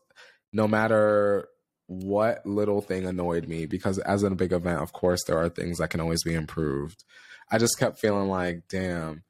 no 0.53 0.67
matter 0.67 1.47
what 1.87 2.45
little 2.45 2.81
thing 2.81 3.07
annoyed 3.07 3.47
me, 3.47 3.65
because 3.65 3.97
as 3.97 4.21
in 4.21 4.31
a 4.31 4.35
big 4.35 4.51
event, 4.51 4.81
of 4.81 4.93
course, 4.93 5.23
there 5.25 5.39
are 5.39 5.49
things 5.49 5.79
that 5.79 5.89
can 5.89 5.99
always 5.99 6.21
be 6.23 6.35
improved. 6.35 7.03
I 7.51 7.57
just 7.57 7.79
kept 7.79 7.97
feeling 7.99 8.29
like, 8.29 8.67
damn, 8.69 9.23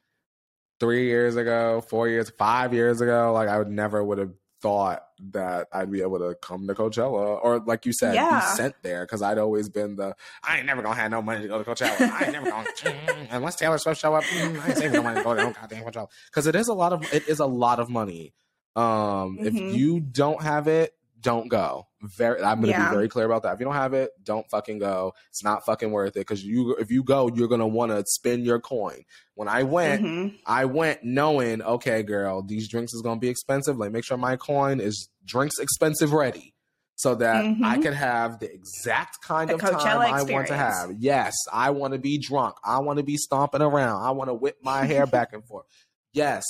three 0.82 1.06
years 1.06 1.38
ago, 1.38 1.82
four 1.90 2.10
years, 2.10 2.30
five 2.38 2.74
years 2.74 3.00
ago, 3.00 3.32
like 3.34 3.48
I 3.48 3.58
would 3.58 3.70
never 3.70 4.04
would 4.04 4.18
have 4.18 4.34
thought 4.62 5.04
that 5.32 5.68
I'd 5.74 5.92
be 5.92 6.02
able 6.02 6.20
to 6.20 6.36
come 6.42 6.68
to 6.68 6.74
Coachella 6.74 7.40
or 7.44 7.60
like 7.60 7.86
you 7.86 7.94
said, 7.94 8.16
Yeah. 8.16 8.36
be 8.40 8.56
sent 8.56 8.76
there 8.84 9.06
because 9.06 9.22
I'd 9.22 9.38
always 9.38 9.70
been 9.70 9.96
the 9.96 10.16
I 10.44 10.58
ain't 10.58 10.66
never 10.66 10.82
gonna 10.82 10.96
have 10.96 11.12
no 11.12 11.22
money 11.22 11.42
to 11.42 11.48
go 11.48 11.62
to 11.62 11.70
Coachella. 11.70 12.00
I 12.12 12.24
ain't 12.26 12.32
never 12.34 12.48
gonna 12.48 12.68
mm, 12.84 13.28
unless 13.32 13.56
Taylor 13.58 13.78
Swift 13.78 14.00
show 14.02 14.14
up. 14.16 14.24
mm, 14.26 14.60
I 14.62 14.70
ain't 14.70 14.78
saving 14.78 14.96
no 14.96 15.04
money 15.04 15.18
to 15.18 15.24
go 15.24 15.34
to 15.34 15.42
no 15.42 15.52
goddamn 15.52 15.84
Coachella 15.84 16.08
because 16.32 16.48
it 16.48 16.56
is 16.56 16.68
a 16.68 16.74
lot 16.74 16.94
of 16.94 17.04
it 17.14 17.28
is 17.28 17.40
a 17.40 17.46
lot 17.46 17.80
of 17.80 17.90
money. 17.90 18.34
Um, 18.76 19.40
Mhm. 19.42 19.46
if 19.46 19.74
you 19.74 20.00
don't 20.00 20.42
have 20.42 20.68
it, 20.68 20.94
don't 21.20 21.50
go. 21.50 21.88
Very, 22.02 22.42
I'm 22.42 22.62
gonna 22.62 22.72
Yeah. 22.72 22.90
be 22.90 22.96
very 22.96 23.10
clear 23.10 23.26
about 23.26 23.44
that. 23.44 23.54
If 23.54 23.60
you 23.60 23.66
don't 23.66 23.74
have 23.76 23.94
it, 23.94 24.12
don't 24.24 24.50
fucking 24.50 24.80
go. 24.80 25.14
It's 25.30 25.44
not 25.44 25.66
fucking 25.66 25.92
worth 25.92 26.16
it 26.16 26.20
because 26.20 26.44
you 26.46 26.76
if 26.76 26.90
you 26.90 27.04
go, 27.04 27.30
you're 27.34 27.50
gonna 27.50 27.68
want 27.68 27.92
to 27.92 28.04
spend 28.08 28.46
your 28.46 28.60
coin. 28.62 29.04
When 29.36 29.48
I 29.50 29.64
went, 29.64 30.02
Mhm. 30.04 30.40
I 30.46 30.64
went 30.66 31.04
knowing, 31.04 31.62
okay, 31.62 32.04
girl, 32.04 32.42
these 32.42 32.70
drinks 32.70 32.94
is 32.94 33.02
gonna 33.02 33.20
be 33.20 33.28
expensive. 33.28 33.78
Like, 33.78 33.92
make 33.92 34.06
sure 34.06 34.18
my 34.18 34.38
coin 34.38 34.80
is 34.80 35.10
drinks 35.26 35.60
expensive 35.60 36.14
ready, 36.14 36.54
so 36.96 37.16
that 37.16 37.44
Mhm. 37.44 37.66
I 37.66 37.78
could 37.80 37.94
have 37.96 38.40
the 38.40 38.50
exact 38.54 39.22
kind 39.22 39.50
The 39.50 39.56
of 39.56 39.62
time 39.62 39.74
Coachella 39.74 40.10
I 40.10 40.24
want 40.24 40.48
to 40.48 40.56
have. 40.56 40.94
Yes, 41.00 41.36
I 41.52 41.72
want 41.72 41.94
to 41.94 42.00
be 42.00 42.18
drunk. 42.18 42.56
I 42.64 42.80
want 42.80 42.98
to 42.98 43.04
be 43.04 43.18
stomping 43.18 43.62
around. 43.62 44.02
I 44.04 44.12
want 44.12 44.30
to 44.30 44.34
whip 44.34 44.56
my 44.64 44.86
hair 44.86 45.06
back 45.06 45.34
and 45.34 45.46
forth. 45.46 45.66
Yes. 46.14 46.46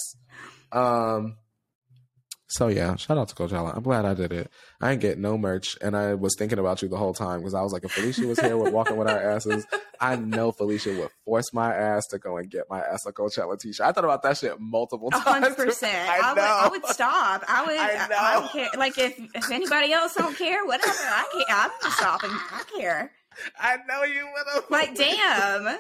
Um. 0.71 1.37
So 2.49 2.67
yeah, 2.67 2.95
shout 2.95 3.19
out 3.19 3.27
to 3.27 3.35
Coachella. 3.35 3.77
I'm 3.77 3.83
glad 3.83 4.05
I 4.05 4.15
did 4.15 4.33
it. 4.33 4.51
I 4.81 4.93
ain't 4.93 5.01
get 5.01 5.19
no 5.19 5.37
merch, 5.37 5.77
and 5.83 5.95
I 5.95 6.15
was 6.15 6.35
thinking 6.35 6.57
about 6.57 6.81
you 6.81 6.87
the 6.87 6.97
whole 6.97 7.13
time 7.13 7.41
because 7.41 7.53
I 7.53 7.61
was 7.61 7.71
like, 7.71 7.83
if 7.83 7.91
Felicia 7.91 8.25
was 8.25 8.39
here 8.39 8.57
with 8.57 8.73
walking 8.73 8.97
with 8.97 9.07
our 9.07 9.21
asses, 9.21 9.67
I 9.99 10.15
know 10.15 10.51
Felicia 10.51 10.97
would 10.97 11.11
force 11.25 11.53
my 11.53 11.71
ass 11.75 12.07
to 12.07 12.17
go 12.17 12.37
and 12.37 12.49
get 12.49 12.63
my 12.67 12.79
ass 12.79 13.05
a 13.05 13.13
Coachella 13.13 13.59
t-shirt. 13.59 13.85
I 13.85 13.91
thought 13.91 14.03
about 14.03 14.23
that 14.23 14.35
shit 14.37 14.59
multiple 14.59 15.11
times. 15.11 15.23
hundred 15.27 15.57
percent. 15.57 16.09
I 16.09 16.21
I 16.23 16.33
would. 16.33 16.41
I 16.41 16.67
would 16.69 16.85
stop. 16.87 17.43
I 17.47 17.65
would. 17.67 17.77
I 17.77 18.05
I, 18.05 18.07
know. 18.07 18.15
I 18.17 18.33
don't 18.33 18.51
care. 18.51 18.69
Like 18.77 18.97
if 18.97 19.19
if 19.35 19.51
anybody 19.51 19.93
else 19.93 20.15
don't 20.15 20.35
care, 20.35 20.65
whatever. 20.65 20.91
I 20.91 21.25
can't. 21.31 21.45
I'm 21.49 21.71
just 21.83 21.97
stopping. 21.97 22.31
I 22.31 22.63
care. 22.75 23.11
I 23.59 23.77
know 23.87 24.03
you 24.03 24.27
would 24.27 24.53
have. 24.55 24.63
Like 24.71 24.95
damn. 24.95 25.77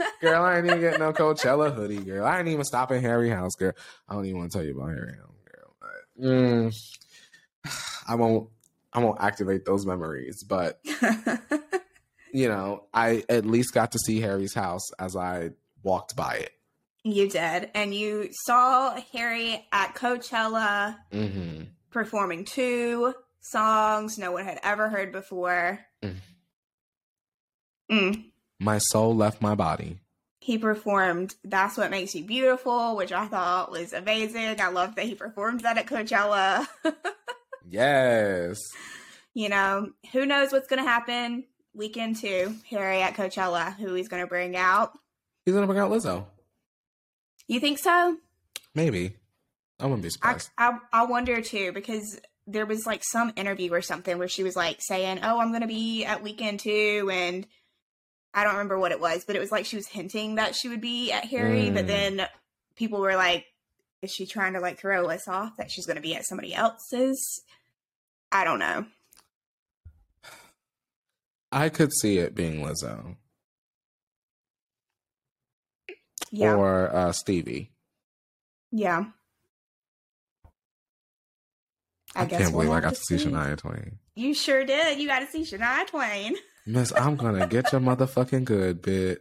girl, 0.20 0.44
I 0.44 0.58
ain't 0.58 0.66
even 0.66 0.80
get 0.80 1.00
no 1.00 1.12
Coachella 1.12 1.74
hoodie, 1.74 1.98
girl. 1.98 2.24
I 2.24 2.38
ain't 2.38 2.48
even 2.48 2.64
stopping 2.64 3.02
Harry 3.02 3.28
House, 3.30 3.56
girl. 3.56 3.72
I 4.08 4.14
don't 4.14 4.24
even 4.24 4.38
want 4.38 4.52
to 4.52 4.58
tell 4.58 4.64
you 4.64 4.76
about 4.76 4.90
Harry 4.90 5.16
House, 5.16 5.35
mm, 6.20 6.74
I 8.08 8.14
won't. 8.14 8.48
I 8.92 9.00
won't 9.00 9.20
activate 9.20 9.64
those 9.66 9.84
memories, 9.84 10.42
but 10.42 10.80
you 12.32 12.48
know, 12.48 12.84
I 12.94 13.24
at 13.28 13.44
least 13.44 13.74
got 13.74 13.92
to 13.92 13.98
see 13.98 14.20
Harry's 14.20 14.54
house 14.54 14.90
as 14.98 15.14
I 15.16 15.50
walked 15.82 16.16
by 16.16 16.34
it. 16.36 16.52
you 17.04 17.28
did, 17.28 17.70
and 17.74 17.94
you 17.94 18.28
saw 18.46 18.98
Harry 19.12 19.66
at 19.72 19.94
Coachella 19.94 20.96
Mm-hmm. 21.12 21.64
performing 21.90 22.44
two 22.46 23.14
songs 23.40 24.16
no 24.18 24.32
one 24.32 24.44
had 24.44 24.60
ever 24.62 24.88
heard 24.88 25.12
before. 25.12 25.80
Mm. 26.02 26.14
Mm. 27.92 28.24
My 28.58 28.78
soul 28.78 29.14
left 29.14 29.42
my 29.42 29.54
body. 29.54 29.98
He 30.46 30.58
performed 30.58 31.34
"That's 31.42 31.76
What 31.76 31.90
Makes 31.90 32.14
You 32.14 32.22
Beautiful," 32.22 32.94
which 32.94 33.10
I 33.10 33.26
thought 33.26 33.72
was 33.72 33.92
amazing. 33.92 34.60
I 34.60 34.68
love 34.68 34.94
that 34.94 35.04
he 35.04 35.16
performed 35.16 35.62
that 35.62 35.76
at 35.76 35.86
Coachella. 35.86 36.68
Yes. 37.68 38.60
you 39.34 39.48
know, 39.48 39.90
who 40.12 40.24
knows 40.24 40.52
what's 40.52 40.68
going 40.68 40.80
to 40.80 40.88
happen 40.88 41.46
weekend 41.74 42.18
two, 42.18 42.54
Harry 42.70 43.02
at 43.02 43.14
Coachella, 43.14 43.74
who 43.74 43.92
he's 43.94 44.06
going 44.06 44.22
to 44.22 44.28
bring 44.28 44.56
out. 44.56 44.92
He's 45.44 45.52
gonna 45.52 45.66
bring 45.66 45.80
out 45.80 45.90
Lizzo. 45.90 46.26
You 47.48 47.58
think 47.58 47.80
so? 47.80 48.16
Maybe. 48.72 49.16
I 49.80 49.86
wouldn't 49.86 50.02
be 50.02 50.08
I, 50.08 50.10
surprised. 50.10 50.50
I, 50.56 50.78
I 50.92 51.04
wonder 51.06 51.42
too, 51.42 51.72
because 51.72 52.20
there 52.46 52.66
was 52.66 52.86
like 52.86 53.02
some 53.02 53.32
interview 53.34 53.72
or 53.72 53.82
something 53.82 54.16
where 54.16 54.28
she 54.28 54.44
was 54.44 54.54
like 54.54 54.78
saying, 54.80 55.18
Oh, 55.24 55.40
I'm 55.40 55.48
going 55.48 55.62
to 55.62 55.66
be 55.66 56.04
at 56.04 56.22
weekend 56.22 56.60
two. 56.60 57.10
And 57.12 57.48
I 58.36 58.44
don't 58.44 58.52
remember 58.52 58.78
what 58.78 58.92
it 58.92 59.00
was, 59.00 59.24
but 59.24 59.34
it 59.34 59.40
was 59.40 59.50
like 59.50 59.64
she 59.66 59.76
was 59.76 59.88
hinting 59.88 60.34
that 60.36 60.54
she 60.54 60.68
would 60.68 60.80
be 60.82 61.10
at 61.10 61.24
Harry. 61.24 61.70
But 61.70 61.84
Mm. 61.84 61.88
then 61.88 62.28
people 62.76 63.00
were 63.00 63.16
like, 63.16 63.46
Is 64.02 64.12
she 64.12 64.26
trying 64.26 64.52
to 64.52 64.60
like 64.60 64.78
throw 64.78 65.08
us 65.08 65.26
off 65.26 65.56
that 65.56 65.70
she's 65.70 65.86
going 65.86 65.96
to 65.96 66.02
be 66.02 66.14
at 66.14 66.26
somebody 66.26 66.54
else's? 66.54 67.42
I 68.30 68.44
don't 68.44 68.58
know. 68.58 68.84
I 71.50 71.70
could 71.70 71.92
see 71.94 72.18
it 72.18 72.34
being 72.34 72.60
Lizzo 72.62 73.16
Yeah. 76.30 76.54
or 76.56 76.94
uh, 76.94 77.12
Stevie. 77.12 77.70
yeah. 78.70 79.06
I, 82.14 82.24
guess 82.24 82.40
can't 82.40 82.52
we'll 82.54 82.64
believe 82.66 82.76
I 82.76 82.80
got 82.80 82.94
to 82.94 83.00
see 83.00 83.18
see. 83.18 83.26
Shania 83.30 83.56
Twain. 83.58 83.98
You 84.14 84.32
sure 84.34 84.64
did. 84.64 84.98
You 84.98 85.06
got 85.06 85.20
to 85.20 85.26
see 85.26 85.42
Shania 85.42 85.86
Twain. 85.86 86.34
Miss, 86.66 86.92
I'm 86.96 87.16
gonna 87.16 87.46
get 87.46 87.70
your 87.72 87.80
motherfucking 87.80 88.44
good, 88.44 88.82
bitch. 88.82 89.20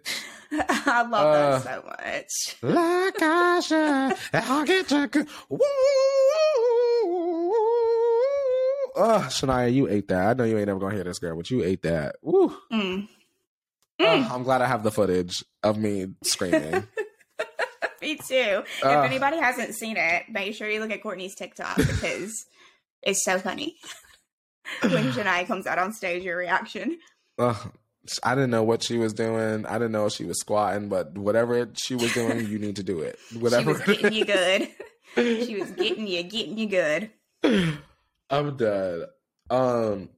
I 0.51 1.01
love 1.03 1.13
Uh, 1.27 1.59
that 1.59 1.61
so 1.61 1.83
much. 1.85 2.55
Like 2.63 3.21
I 3.21 3.59
should, 3.59 4.17
I'll 4.33 4.65
get 4.65 4.89
your 4.89 5.07
good. 5.07 5.27
Woo! 5.49 5.59
Oh, 8.97 9.25
Shania, 9.29 9.73
you 9.73 9.87
ate 9.89 10.07
that. 10.07 10.27
I 10.29 10.33
know 10.33 10.43
you 10.45 10.57
ain't 10.57 10.69
ever 10.69 10.79
gonna 10.79 10.95
hear 10.95 11.03
this, 11.03 11.19
girl, 11.19 11.35
but 11.35 11.51
you 11.51 11.63
ate 11.63 11.81
that. 11.83 12.15
Woo! 12.21 12.55
Mm. 12.71 13.07
Oh, 13.99 14.29
I'm 14.31 14.43
glad 14.43 14.61
I 14.61 14.67
have 14.67 14.83
the 14.83 14.91
footage 14.91 15.43
of 15.63 15.77
me 15.77 16.07
screaming. 16.23 16.87
Me 18.01 18.15
too. 18.17 18.61
if 18.83 18.83
anybody 18.83 19.37
hasn't 19.37 19.73
seen 19.73 19.97
it, 19.97 20.23
make 20.29 20.53
sure 20.53 20.69
you 20.69 20.79
look 20.79 20.91
at 20.91 21.01
Courtney's 21.01 21.33
TikTok 21.33 21.77
because 21.77 22.45
it's 23.01 23.23
so 23.23 23.39
funny. 23.39 23.77
when 24.81 25.05
Shania 25.13 25.47
comes 25.47 25.65
out 25.65 25.79
on 25.79 25.91
stage, 25.91 26.23
your 26.23 26.37
reaction. 26.37 26.99
Ugh, 27.37 27.71
I 28.23 28.35
didn't 28.35 28.51
know 28.51 28.63
what 28.63 28.83
she 28.83 28.97
was 28.97 29.13
doing. 29.13 29.65
I 29.65 29.73
didn't 29.73 29.91
know 29.91 30.09
she 30.09 30.25
was 30.25 30.39
squatting, 30.39 30.89
but 30.89 31.17
whatever 31.17 31.69
she 31.75 31.95
was 31.95 32.13
doing, 32.13 32.47
you 32.47 32.59
need 32.59 32.75
to 32.77 32.83
do 32.83 32.99
it. 33.01 33.17
Whatever. 33.39 33.73
She 33.85 33.91
was 33.91 34.01
getting 34.01 34.13
you 34.13 34.25
good. 34.25 34.69
she 35.15 35.55
was 35.59 35.71
getting 35.71 36.07
you, 36.07 36.23
getting 36.23 36.57
you 36.57 36.67
good. 36.67 37.09
I'm 38.29 38.57
dead. 38.57 39.05
Um, 39.49 40.09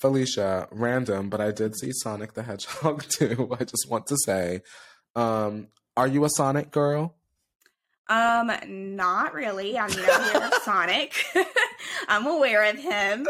Felicia, 0.00 0.68
random, 0.70 1.28
but 1.28 1.40
I 1.40 1.52
did 1.52 1.76
see 1.76 1.90
Sonic 1.92 2.34
the 2.34 2.42
Hedgehog 2.42 3.04
too. 3.08 3.48
I 3.58 3.64
just 3.64 3.88
want 3.88 4.06
to 4.08 4.16
say, 4.24 4.62
um, 5.14 5.68
are 5.96 6.06
you 6.06 6.24
a 6.24 6.30
Sonic 6.30 6.70
girl? 6.70 7.14
Um, 8.08 8.52
not 8.66 9.34
really. 9.34 9.76
I 9.76 9.88
mean, 9.88 10.04
I'm 10.08 10.36
aware 10.36 10.46
of 10.46 10.54
Sonic. 10.62 11.24
I'm 12.08 12.26
aware 12.26 12.64
of 12.70 12.76
him. 12.76 13.20
Um, 13.20 13.26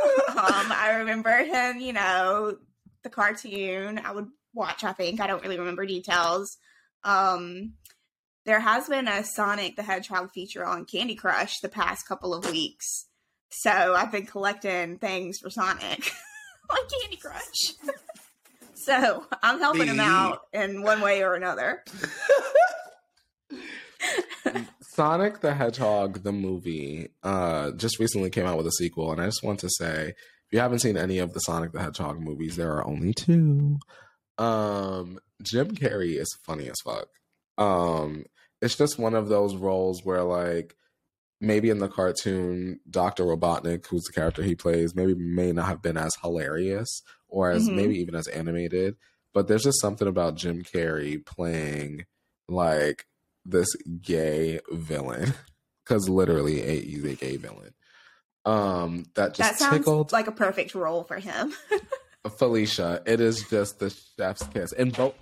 I 0.71 0.97
remember 0.99 1.31
him, 1.31 1.81
you 1.81 1.95
know, 1.95 2.59
the 3.07 3.11
cartoon. 3.11 4.01
I 4.05 4.11
would 4.13 4.27
watch, 4.53 4.83
I 4.83 4.93
think. 4.93 5.21
I 5.21 5.29
don't 5.29 5.43
really 5.43 5.59
remember 5.59 5.87
details. 5.87 6.59
Um, 7.05 7.75
there 8.45 8.61
has 8.61 8.89
been 8.89 9.07
a 9.07 9.23
Sonic 9.23 9.77
the 9.77 9.83
Hedgehog 9.83 10.33
feature 10.33 10.65
on 10.65 10.85
Candy 10.85 11.15
Crush 11.15 11.61
the 11.61 11.69
past 11.69 12.07
couple 12.07 12.35
of 12.35 12.51
weeks. 12.51 13.07
So 13.51 13.71
I've 13.71 14.11
been 14.11 14.27
collecting 14.27 14.99
things 14.99 15.39
for 15.39 15.51
Sonic 15.51 16.11
on 16.71 16.79
Candy 17.01 17.17
Crush. 17.17 17.75
so 18.75 19.25
I'm 19.43 19.61
helping 19.61 19.87
him 19.87 20.01
out 20.01 20.41
in 20.53 20.83
one 20.83 21.01
way 21.01 21.23
or 21.23 21.35
another. 21.35 21.85
Sonic 24.95 25.41
the 25.41 25.55
Hedgehog, 25.55 26.23
the 26.23 26.33
movie, 26.33 27.09
uh, 27.23 27.71
just 27.73 27.99
recently 27.99 28.31
came 28.31 28.47
out 28.47 28.57
with 28.57 28.67
a 28.67 28.73
sequel, 28.73 29.13
and 29.13 29.21
I 29.21 29.27
just 29.27 29.43
want 29.43 29.61
to 29.61 29.69
say, 29.69 30.15
if 30.47 30.53
you 30.53 30.59
haven't 30.61 30.79
seen 30.81 30.97
any 30.97 31.19
of 31.19 31.33
the 31.33 31.41
Sonic 31.41 31.73
the 31.73 31.81
Hedgehog 31.83 32.21
movies, 32.21 32.57
there 32.57 32.73
are 32.73 32.87
only 32.87 33.13
two. 33.13 33.79
Um, 34.39 35.19
Jim 35.43 35.75
Carrey 35.75 36.19
is 36.19 36.29
funny 36.45 36.69
as 36.69 36.77
fuck. 36.85 37.09
Um, 37.59 38.25
it's 38.63 38.77
just 38.77 38.99
one 38.99 39.15
of 39.15 39.29
those 39.29 39.57
roles 39.57 40.05
where, 40.05 40.23
like, 40.23 40.77
maybe 41.41 41.69
in 41.71 41.79
the 41.79 41.89
cartoon, 41.89 42.81
Doctor 42.89 43.25
Robotnik, 43.25 43.87
who's 43.87 44.05
the 44.05 44.13
character 44.13 44.43
he 44.43 44.55
plays, 44.55 44.95
maybe 44.95 45.15
may 45.15 45.53
not 45.53 45.67
have 45.67 45.83
been 45.83 45.97
as 45.97 46.15
hilarious 46.23 47.03
or 47.29 47.51
as 47.51 47.69
Mhm. 47.69 47.75
maybe 47.75 47.97
even 47.99 48.15
as 48.15 48.29
animated, 48.29 48.97
but 49.35 49.49
there's 49.49 49.65
just 49.65 49.81
something 49.81 50.09
about 50.09 50.37
Jim 50.37 50.63
Carrey 50.63 51.25
playing 51.25 52.07
like 52.49 53.07
this 53.45 53.69
gay 54.01 54.61
villain 54.71 55.35
because 55.85 56.09
literally 56.09 56.63
a, 56.63 56.81
he's 56.81 57.05
a 57.05 57.15
gay 57.15 57.37
villain. 57.37 57.75
Um, 58.47 59.07
that 59.15 59.35
just 59.35 59.39
that 59.39 59.59
sounds 59.59 59.79
tickled 59.79 60.13
like 60.13 60.29
a 60.29 60.33
perfect 60.33 60.75
role 60.75 61.03
for 61.03 61.19
him. 61.19 61.53
Felicia. 62.39 63.03
It 63.05 63.21
is 63.21 63.45
just 63.51 63.79
the 63.79 63.91
chef's 64.17 64.47
kiss 64.49 64.73
in 64.73 64.91
both. 64.91 65.15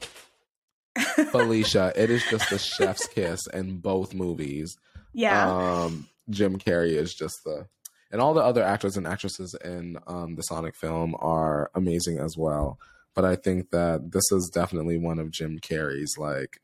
Felicia, 1.31 1.93
it 1.97 2.11
is 2.11 2.23
just 2.31 2.51
the 2.51 2.59
chef's 2.59 3.07
kiss 3.09 3.41
in 3.53 3.79
both 3.79 4.15
movies. 4.15 4.77
yeah. 5.13 5.51
Um, 5.51 6.09
Jim 6.31 6.59
Carrey 6.59 6.93
is 6.93 7.15
just 7.15 7.45
the, 7.45 7.67
and 8.11 8.21
all 8.21 8.33
the 8.33 8.43
other 8.43 8.63
actors 8.63 8.97
and 8.97 9.07
actresses 9.07 9.55
in 9.65 9.99
um, 10.07 10.37
the 10.37 10.43
Sonic 10.43 10.75
film 10.77 11.15
are 11.19 11.71
amazing 11.75 12.19
as 12.19 12.37
well. 12.37 12.79
But 13.15 13.25
I 13.25 13.37
think 13.37 13.71
that 13.71 14.13
this 14.13 14.31
is 14.33 14.51
definitely 14.53 14.99
one 14.99 15.19
of 15.19 15.31
Jim 15.31 15.59
Carrey's 15.59 16.17
like 16.17 16.61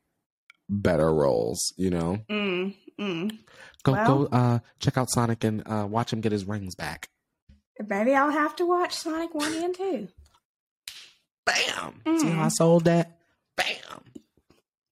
better 0.68 1.12
roles. 1.12 1.60
You 1.76 1.90
know, 1.90 2.18
mm, 2.30 2.74
mm. 2.98 3.38
Go 3.82 3.92
Well- 3.92 4.24
go 4.24 4.36
uh 4.36 4.58
check 4.78 4.96
out 4.98 5.10
Sonic 5.10 5.44
and 5.44 5.62
uh 5.66 5.86
watch 5.88 6.12
him 6.12 6.20
get 6.20 6.32
his 6.32 6.44
rings 6.44 6.74
back. 6.74 7.08
Maybe 7.86 8.14
I'll 8.14 8.30
have 8.30 8.54
to 8.56 8.66
watch 8.66 8.94
Sonic 8.94 9.34
1 9.34 9.54
and 9.64 9.74
2. 9.74 10.08
Bam. 11.46 12.02
Mm. 12.04 12.20
See 12.20 12.28
how 12.28 12.44
I 12.44 12.48
sold 12.48 12.84
that? 12.84 13.16
Bam. 13.56 14.02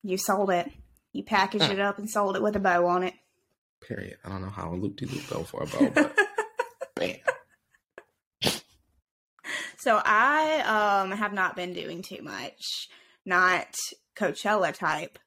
You 0.01 0.17
sold 0.17 0.49
it. 0.49 0.71
You 1.13 1.23
packaged 1.23 1.69
it 1.71 1.79
up 1.79 1.99
and 1.99 2.09
sold 2.09 2.35
it 2.35 2.41
with 2.41 2.55
a 2.55 2.59
bow 2.59 2.87
on 2.87 3.03
it. 3.03 3.13
period. 3.81 4.17
I 4.25 4.29
don't 4.29 4.41
know 4.41 4.49
how 4.49 4.73
a 4.73 4.75
loop 4.75 4.95
de 4.97 5.05
loop 5.05 5.27
go 5.29 5.43
for 5.43 5.63
a 5.63 5.67
bow, 5.67 5.89
but 5.93 6.15
bam. 6.95 7.15
So 9.77 10.01
I 10.03 11.01
um 11.03 11.11
have 11.11 11.33
not 11.33 11.55
been 11.55 11.73
doing 11.73 12.01
too 12.01 12.21
much, 12.21 12.89
not 13.25 13.67
Coachella 14.17 14.73
type 14.73 15.17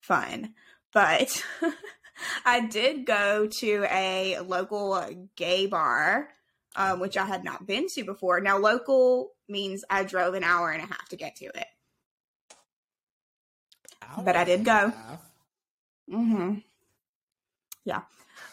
fun, 0.00 0.54
but 0.92 1.42
I 2.44 2.66
did 2.66 3.06
go 3.06 3.48
to 3.60 3.86
a 3.90 4.38
local 4.40 5.28
gay 5.36 5.66
bar, 5.66 6.28
um, 6.76 7.00
which 7.00 7.16
I 7.16 7.24
had 7.24 7.44
not 7.44 7.66
been 7.66 7.86
to 7.94 8.04
before. 8.04 8.40
Now, 8.40 8.58
local 8.58 9.32
means 9.48 9.84
I 9.88 10.04
drove 10.04 10.34
an 10.34 10.44
hour 10.44 10.70
and 10.70 10.82
a 10.82 10.86
half 10.86 11.08
to 11.10 11.16
get 11.16 11.36
to 11.36 11.46
it. 11.46 11.66
But 14.24 14.36
I 14.36 14.44
did 14.44 14.64
go. 14.64 14.92
Mm-hmm. 16.10 16.54
Yeah. 17.84 18.00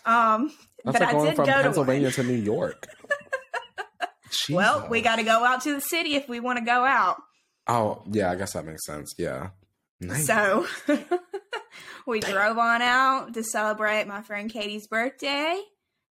Um, 0.05 0.51
That's 0.83 0.99
but 0.99 1.01
like 1.01 1.09
I 1.09 1.11
going 1.11 1.25
did 1.27 1.35
from 1.35 1.45
go 1.45 1.61
Pennsylvania 1.61 2.11
to 2.11 2.23
to 2.23 2.27
New 2.27 2.41
York. 2.41 2.87
Well, 4.49 4.87
we 4.89 5.01
got 5.01 5.15
to 5.15 5.23
go 5.23 5.43
out 5.43 5.61
to 5.61 5.73
the 5.73 5.81
city 5.81 6.15
if 6.15 6.27
we 6.27 6.39
want 6.39 6.59
to 6.59 6.65
go 6.65 6.83
out. 6.83 7.17
Oh, 7.67 8.03
yeah, 8.11 8.31
I 8.31 8.35
guess 8.35 8.53
that 8.53 8.65
makes 8.65 8.85
sense. 8.85 9.15
Yeah. 9.17 9.49
Nice. 10.01 10.27
So 10.27 10.67
we 12.07 12.19
drove 12.19 12.57
on 12.57 12.81
out 12.81 13.33
to 13.33 13.43
celebrate 13.43 14.07
my 14.07 14.21
friend 14.21 14.49
Katie's 14.49 14.87
birthday. 14.87 15.59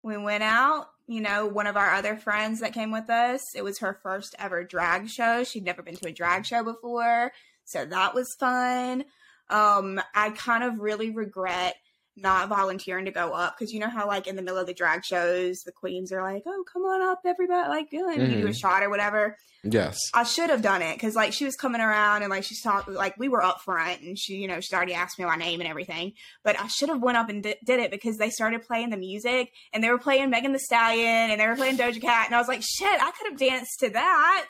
We 0.02 0.16
went 0.16 0.42
out, 0.42 0.86
you 1.06 1.20
know, 1.20 1.46
one 1.46 1.66
of 1.66 1.76
our 1.76 1.94
other 1.94 2.16
friends 2.16 2.60
that 2.60 2.72
came 2.72 2.92
with 2.92 3.10
us, 3.10 3.40
it 3.54 3.64
was 3.64 3.78
her 3.80 3.98
first 4.02 4.34
ever 4.38 4.64
drag 4.64 5.08
show. 5.08 5.44
She'd 5.44 5.64
never 5.64 5.82
been 5.82 5.96
to 5.96 6.08
a 6.08 6.12
drag 6.12 6.46
show 6.46 6.62
before. 6.62 7.32
So 7.64 7.84
that 7.84 8.14
was 8.14 8.34
fun. 8.38 9.04
Um, 9.48 10.00
I 10.14 10.30
kind 10.30 10.64
of 10.64 10.80
really 10.80 11.10
regret 11.10 11.76
not 12.16 12.48
volunteering 12.48 13.04
to 13.04 13.10
go 13.10 13.32
up 13.32 13.56
because 13.56 13.72
you 13.72 13.78
know 13.78 13.90
how 13.90 14.06
like 14.06 14.26
in 14.26 14.36
the 14.36 14.42
middle 14.42 14.58
of 14.58 14.66
the 14.66 14.72
drag 14.72 15.04
shows 15.04 15.60
the 15.60 15.72
queens 15.72 16.10
are 16.10 16.22
like 16.22 16.42
oh 16.46 16.64
come 16.72 16.82
on 16.82 17.02
up 17.02 17.20
everybody 17.26 17.68
like 17.68 17.92
you, 17.92 18.10
you 18.10 18.16
do 18.16 18.22
a 18.22 18.26
mm-hmm. 18.26 18.52
shot 18.52 18.82
or 18.82 18.88
whatever. 18.90 19.36
Yes. 19.62 19.98
I 20.14 20.22
should 20.24 20.50
have 20.50 20.62
done 20.62 20.80
it 20.80 20.94
because 20.94 21.14
like 21.14 21.32
she 21.32 21.44
was 21.44 21.56
coming 21.56 21.80
around 21.80 22.22
and 22.22 22.30
like 22.30 22.44
she's 22.44 22.62
talking 22.62 22.94
like 22.94 23.18
we 23.18 23.28
were 23.28 23.42
up 23.42 23.60
front 23.62 24.00
and 24.00 24.18
she 24.18 24.36
you 24.36 24.48
know 24.48 24.60
she's 24.60 24.72
already 24.72 24.94
asked 24.94 25.18
me 25.18 25.24
my 25.24 25.36
name 25.36 25.60
and 25.60 25.68
everything 25.68 26.12
but 26.42 26.58
I 26.58 26.68
should 26.68 26.88
have 26.88 27.02
went 27.02 27.18
up 27.18 27.28
and 27.28 27.42
di- 27.42 27.56
did 27.64 27.80
it 27.80 27.90
because 27.90 28.16
they 28.16 28.30
started 28.30 28.62
playing 28.62 28.90
the 28.90 28.96
music 28.96 29.50
and 29.72 29.84
they 29.84 29.90
were 29.90 29.98
playing 29.98 30.30
Megan 30.30 30.52
Thee 30.52 30.58
Stallion 30.58 31.30
and 31.30 31.40
they 31.40 31.46
were 31.46 31.56
playing 31.56 31.76
Doja 31.76 32.00
Cat 32.00 32.26
and 32.26 32.34
I 32.34 32.38
was 32.38 32.48
like 32.48 32.62
shit 32.62 33.02
I 33.02 33.10
could 33.10 33.30
have 33.30 33.38
danced 33.38 33.80
to 33.80 33.90
that. 33.90 34.48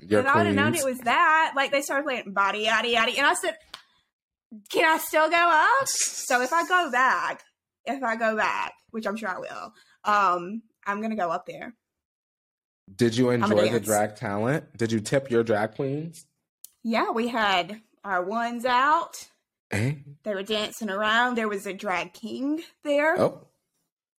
Your 0.00 0.20
if 0.20 0.26
I 0.26 0.36
would 0.36 0.46
have 0.46 0.54
known 0.54 0.74
it 0.74 0.84
was 0.84 0.98
that 1.00 1.54
like 1.56 1.72
they 1.72 1.82
started 1.82 2.04
playing 2.04 2.32
body 2.32 2.66
yaddy 2.66 2.94
yaddy 2.94 3.18
and 3.18 3.26
I 3.26 3.34
said 3.34 3.56
can 4.70 4.84
I 4.84 4.98
still 4.98 5.28
go 5.28 5.36
up 5.36 5.86
so 5.88 6.40
if 6.42 6.52
I 6.52 6.66
go 6.66 6.90
back 6.90 7.42
if 7.84 8.02
I 8.02 8.16
go 8.16 8.36
back 8.36 8.74
which 8.90 9.06
I'm 9.06 9.16
sure 9.16 9.28
I 9.28 9.38
will 9.38 9.72
um 10.04 10.62
I'm 10.86 11.00
gonna 11.02 11.16
go 11.16 11.30
up 11.30 11.46
there 11.46 11.74
Did 12.94 13.16
you 13.16 13.30
enjoy 13.30 13.70
the 13.70 13.80
drag 13.80 14.16
talent? 14.16 14.64
Did 14.76 14.92
you 14.92 15.00
tip 15.00 15.30
your 15.30 15.42
drag 15.44 15.74
queens? 15.74 16.26
yeah 16.82 17.10
we 17.10 17.28
had 17.28 17.80
our 18.04 18.22
ones 18.24 18.64
out 18.64 19.28
Eh? 19.70 19.96
They 20.22 20.34
were 20.34 20.42
dancing 20.42 20.88
around. 20.88 21.34
There 21.34 21.46
was 21.46 21.66
a 21.66 21.74
drag 21.74 22.14
king 22.14 22.62
there 22.84 23.20
Oh. 23.20 23.46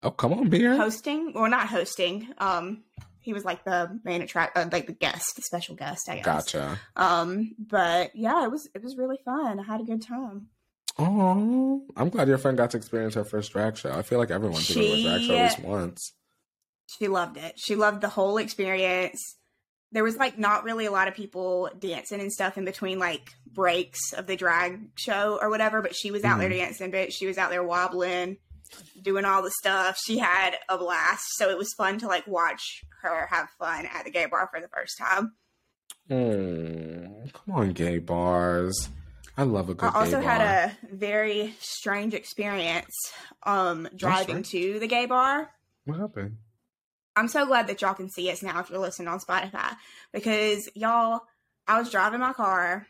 Oh, 0.03 0.11
come 0.11 0.31
on, 0.31 0.47
beer. 0.49 0.77
hosting, 0.77 1.33
or 1.35 1.49
not 1.49 1.67
hosting. 1.67 2.27
Um, 2.37 2.83
he 3.21 3.33
was 3.33 3.45
like 3.45 3.63
the 3.63 3.99
main 4.03 4.21
attract, 4.21 4.57
uh, 4.57 4.67
like 4.71 4.87
the 4.87 4.93
guest, 4.93 5.35
the 5.35 5.41
special 5.41 5.75
guest, 5.75 6.09
I 6.09 6.15
guess. 6.15 6.25
Gotcha. 6.25 6.79
Um, 6.95 7.55
but 7.59 8.15
yeah, 8.15 8.43
it 8.45 8.51
was 8.51 8.67
it 8.73 8.83
was 8.83 8.97
really 8.97 9.19
fun. 9.23 9.59
I 9.59 9.63
had 9.63 9.81
a 9.81 9.83
good 9.85 10.01
time. 10.01 10.47
Oh, 10.97 11.81
I'm 11.95 12.09
glad 12.09 12.27
your 12.27 12.37
friend 12.37 12.57
got 12.57 12.71
to 12.71 12.77
experience 12.77 13.15
her 13.15 13.23
first 13.23 13.53
drag 13.53 13.77
show. 13.77 13.91
I 13.91 14.01
feel 14.01 14.19
like 14.19 14.31
everyone 14.31 14.59
should 14.59 14.75
go 14.75 14.81
to 14.81 14.91
a 14.91 15.03
drag 15.03 15.21
show 15.21 15.35
at 15.35 15.43
least 15.43 15.59
once. 15.59 16.13
She 16.97 17.07
loved 17.07 17.37
it. 17.37 17.53
She 17.57 17.75
loved 17.75 18.01
the 18.01 18.09
whole 18.09 18.37
experience. 18.37 19.37
There 19.91 20.03
was 20.03 20.17
like 20.17 20.37
not 20.37 20.63
really 20.63 20.85
a 20.85 20.91
lot 20.91 21.07
of 21.07 21.13
people 21.13 21.69
dancing 21.79 22.19
and 22.19 22.31
stuff 22.31 22.57
in 22.57 22.65
between 22.65 22.99
like 22.99 23.31
breaks 23.51 24.13
of 24.13 24.27
the 24.27 24.35
drag 24.35 24.89
show 24.95 25.39
or 25.41 25.49
whatever, 25.49 25.81
but 25.81 25.95
she 25.95 26.11
was 26.11 26.23
out 26.23 26.39
there 26.39 26.49
dancing, 26.49 26.91
but 26.91 27.13
she 27.13 27.27
was 27.27 27.37
out 27.37 27.49
there 27.49 27.63
wobbling, 27.63 28.37
doing 29.01 29.25
all 29.25 29.41
the 29.41 29.51
stuff. 29.51 29.99
She 30.05 30.17
had 30.17 30.55
a 30.67 30.77
blast. 30.77 31.25
So 31.35 31.49
it 31.49 31.57
was 31.57 31.73
fun 31.77 31.99
to 31.99 32.07
like 32.07 32.27
watch 32.27 32.83
her 33.01 33.27
have 33.27 33.49
fun 33.57 33.85
at 33.85 34.05
the 34.05 34.11
gay 34.11 34.25
bar 34.25 34.49
for 34.51 34.59
the 34.59 34.67
first 34.67 34.97
time. 34.97 35.33
Hmm. 36.07 37.27
Come 37.33 37.55
on, 37.55 37.73
gay 37.73 37.99
bars. 37.99 38.89
I 39.37 39.43
love 39.43 39.69
a 39.69 39.73
good 39.73 39.91
bar 39.91 39.95
I 39.95 40.05
also 40.05 40.19
had 40.19 40.41
a 40.41 40.95
very 40.95 41.53
strange 41.59 42.13
experience 42.13 42.93
um 43.43 43.87
driving 43.95 44.43
to 44.51 44.79
the 44.79 44.87
gay 44.87 45.05
bar. 45.05 45.49
What 45.85 45.99
happened? 45.99 46.37
I'm 47.15 47.27
so 47.27 47.45
glad 47.45 47.67
that 47.67 47.81
y'all 47.81 47.93
can 47.93 48.09
see 48.09 48.29
us 48.31 48.41
now 48.41 48.59
if 48.59 48.69
you're 48.69 48.79
listening 48.79 49.07
on 49.09 49.19
Spotify 49.19 49.75
because 50.13 50.69
y'all, 50.73 51.21
I 51.67 51.79
was 51.79 51.89
driving 51.89 52.21
my 52.21 52.33
car. 52.33 52.87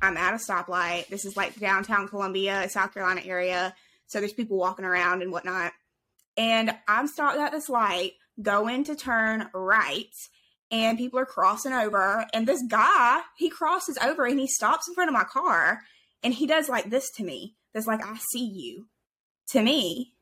I'm 0.00 0.16
at 0.16 0.34
a 0.34 0.36
stoplight. 0.36 1.08
This 1.08 1.24
is 1.24 1.36
like 1.36 1.58
downtown 1.58 2.06
Columbia, 2.06 2.68
South 2.70 2.94
Carolina 2.94 3.22
area. 3.24 3.74
So 4.12 4.20
there's 4.20 4.34
people 4.34 4.58
walking 4.58 4.84
around 4.84 5.22
and 5.22 5.32
whatnot. 5.32 5.72
And 6.36 6.74
I'm 6.86 7.08
stopped 7.08 7.38
at 7.38 7.50
this 7.50 7.70
light, 7.70 8.12
going 8.40 8.84
to 8.84 8.94
turn 8.94 9.48
right, 9.54 10.12
and 10.70 10.98
people 10.98 11.18
are 11.18 11.26
crossing 11.26 11.72
over. 11.72 12.26
And 12.34 12.46
this 12.46 12.62
guy, 12.68 13.20
he 13.38 13.48
crosses 13.48 13.98
over 14.02 14.26
and 14.26 14.38
he 14.38 14.46
stops 14.46 14.86
in 14.86 14.94
front 14.94 15.08
of 15.08 15.14
my 15.14 15.24
car 15.24 15.80
and 16.22 16.34
he 16.34 16.46
does 16.46 16.68
like 16.68 16.90
this 16.90 17.10
to 17.16 17.24
me. 17.24 17.56
That's 17.72 17.86
like, 17.86 18.04
I 18.04 18.16
see 18.32 18.44
you 18.44 18.86
to 19.50 19.62
me. 19.62 20.12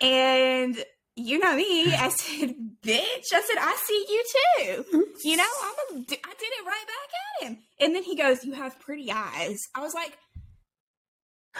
And 0.00 0.76
you 1.14 1.38
know 1.38 1.56
me, 1.56 1.94
I 1.94 2.08
said, 2.10 2.54
bitch. 2.82 3.32
I 3.32 3.42
said, 3.42 3.58
I 3.58 3.76
see 3.84 4.06
you 4.08 4.24
too. 4.34 5.06
You 5.24 5.36
know, 5.38 5.44
I'm 5.62 5.96
a, 5.96 6.00
I 6.00 6.02
did 6.02 6.12
it 6.12 6.66
right 6.66 6.84
back 6.86 7.42
at 7.42 7.46
him. 7.46 7.58
And 7.80 7.94
then 7.94 8.02
he 8.02 8.16
goes, 8.16 8.44
You 8.44 8.52
have 8.52 8.78
pretty 8.80 9.10
eyes. 9.10 9.58
I 9.74 9.80
was 9.80 9.94
like, 9.94 10.16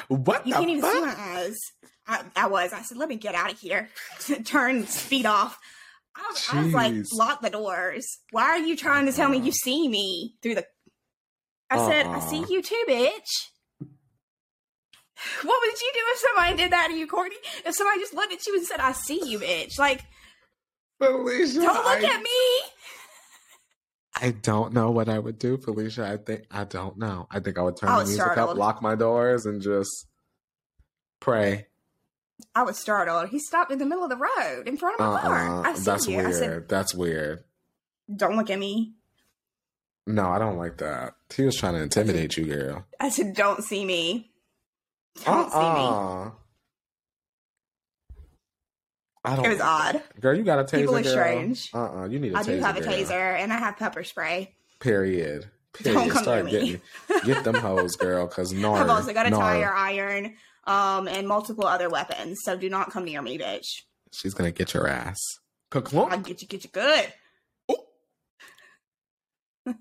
What 0.09 0.47
You 0.47 0.53
the 0.53 0.59
can't 0.59 0.71
even 0.71 0.83
see 0.83 1.01
fuck? 1.01 1.19
my 1.19 1.25
eyes. 1.25 1.57
I, 2.07 2.23
I 2.37 2.47
was. 2.49 2.73
I 2.73 2.83
said, 2.83 2.99
Let 2.99 3.09
me 3.09 3.17
get 3.17 3.35
out 3.35 3.53
of 3.53 3.59
here. 3.59 3.89
Turn 4.45 4.87
speed 4.87 5.27
off. 5.27 5.59
I 6.15 6.29
was, 6.31 6.49
I 6.53 6.63
was 6.65 6.73
like, 6.73 6.95
Lock 7.13 7.43
the 7.43 7.51
doors. 7.51 8.19
Why 8.31 8.45
are 8.45 8.59
you 8.59 8.77
trying 8.77 9.07
to 9.07 9.13
tell 9.13 9.29
me 9.29 9.39
uh-uh. 9.39 9.47
you 9.47 9.53
see 9.53 9.89
me 9.89 10.35
through 10.43 10.57
the. 10.57 10.67
I 11.69 11.79
said, 11.91 12.07
I 12.07 12.21
see 12.21 12.39
Uh-uh. 12.39 12.47
you 12.49 12.63
too, 12.63 12.85
bitch. 12.89 13.11
What 15.43 15.61
would 15.63 15.81
you 15.81 15.91
do 15.95 16.01
if 16.13 16.19
somebody 16.19 16.57
did 16.57 16.73
that 16.73 16.89
to 16.89 16.95
you, 16.95 17.07
Courtney? 17.07 17.37
If 17.65 17.75
somebody 17.75 18.01
just 18.01 18.13
looked 18.13 18.35
at 18.35 18.47
you 18.47 18.55
and 18.55 18.67
said, 18.67 18.81
I 18.81 18.93
see 18.93 19.19
you, 19.25 19.39
bitch. 19.39 19.79
Like, 19.79 20.05
Felicia, 21.03 21.61
don't 21.61 21.75
look 21.75 22.05
I, 22.05 22.15
at 22.17 22.23
me. 22.23 22.31
I 24.19 24.31
don't 24.31 24.73
know 24.73 24.91
what 24.91 25.09
I 25.09 25.19
would 25.19 25.39
do, 25.39 25.59
Felicia. 25.59 26.07
I 26.07 26.17
think 26.17 26.45
I 26.51 26.65
don't 26.65 26.97
know. 26.99 27.27
I 27.31 27.41
think 27.41 27.59
I 27.59 27.63
would 27.63 27.77
turn 27.77 27.91
I 27.91 27.95
the 27.97 27.99
was 28.01 28.09
music 28.17 28.39
up, 28.39 28.57
lock 28.57 28.81
my 28.81 28.95
doors, 28.95 29.45
and 29.45 29.61
just 29.61 30.07
pray. 31.21 31.67
I 32.55 32.63
was 32.63 32.79
startled. 32.79 33.29
He 33.29 33.39
stopped 33.39 33.71
in 33.71 33.79
the 33.79 33.87
middle 33.87 34.05
of 34.05 34.11
the 34.11 34.17
road 34.17 34.67
in 34.67 34.77
front 34.77 34.99
of 34.99 35.01
my 35.01 35.07
uh-uh. 35.15 35.21
car. 35.21 35.49
Uh-uh. 35.59 35.63
I 35.71 35.75
see 35.75 35.85
That's 35.85 36.09
you. 36.09 36.17
weird. 36.17 36.27
I 36.27 36.33
said, 36.33 36.69
That's 36.69 36.95
weird. 36.95 37.45
don't 38.15 38.37
look 38.37 38.51
at 38.51 38.59
me. 38.59 38.95
No, 40.07 40.29
I 40.31 40.39
don't 40.39 40.57
like 40.57 40.79
that. 40.79 41.15
He 41.35 41.43
was 41.43 41.57
trying 41.57 41.75
to 41.75 41.83
intimidate 41.83 42.37
you, 42.37 42.45
girl. 42.47 42.85
I 43.01 43.09
said, 43.09 43.35
don't 43.35 43.65
see 43.65 43.85
me. 43.85 44.31
Don't 45.25 45.51
see 45.51 45.59
me. 45.59 45.65
Uh-uh. 45.65 46.31
I 49.27 49.37
don't. 49.37 49.45
It 49.45 49.49
was 49.51 49.61
odd. 49.61 50.03
Girl, 50.21 50.37
you 50.37 50.45
got 50.45 50.59
a 50.59 50.65
taser. 50.65 50.79
People 50.81 50.97
are 50.97 51.03
girl. 51.03 51.13
strange. 51.13 51.71
Uh-uh. 51.75 52.07
You 52.07 52.19
need 52.19 52.33
a 52.33 52.39
I 52.39 52.43
taser. 52.43 52.49
I 52.49 52.55
do 52.57 52.61
have 52.61 52.77
a 52.77 52.81
girl. 52.81 52.93
taser 52.93 53.39
and 53.39 53.53
I 53.53 53.59
have 53.59 53.77
pepper 53.77 54.05
spray. 54.05 54.55
Period. 54.81 55.51
Period. 55.73 56.11
come 56.13 56.23
Start 56.23 56.45
near 56.47 56.63
me. 56.63 56.81
getting 57.09 57.25
get 57.27 57.45
them 57.45 57.55
hoes, 57.55 57.97
girl. 57.97 58.27
Cause 58.27 58.53
nor 58.53 58.79
I've 58.81 58.89
also 58.89 59.13
got 59.13 59.27
a 59.27 59.31
nor. 59.31 59.41
tire 59.41 59.73
iron, 59.75 60.35
um, 60.65 61.07
and 61.09 61.27
multiple 61.29 61.67
other 61.67 61.89
weapons. 61.91 62.39
So 62.43 62.57
do 62.57 62.71
not 62.71 62.91
come 62.91 63.05
near 63.05 63.21
me, 63.21 63.37
bitch. 63.39 63.83
She's 64.13 64.33
gonna 64.35 64.53
get 64.53 64.73
your 64.73 64.89
ass. 64.89 65.19
I'll 65.75 66.19
get 66.21 66.41
you, 66.41 66.49
get 66.49 66.65
you 66.65 66.71
good. 66.73 67.13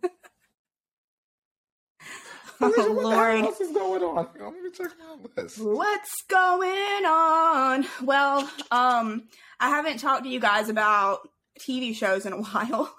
Alicia, 2.62 2.82
Oh 2.82 2.94
what 2.94 3.04
Lord. 3.04 3.36
else 3.46 3.62
is 3.62 3.72
going 3.72 4.04
on? 4.04 4.28
Let 4.40 4.54
me 4.54 4.70
check 4.72 4.92
my 5.00 5.42
list. 5.42 5.60
What's 5.60 6.24
going 6.30 7.06
on? 7.06 7.86
Well, 8.04 8.50
um, 8.72 9.28
I 9.60 9.70
haven't 9.70 9.98
talked 10.00 10.24
to 10.24 10.30
you 10.30 10.40
guys 10.40 10.70
about 10.70 11.28
TV 11.60 11.96
shows 11.96 12.26
in 12.26 12.34
a 12.34 12.38
while. 12.42 12.94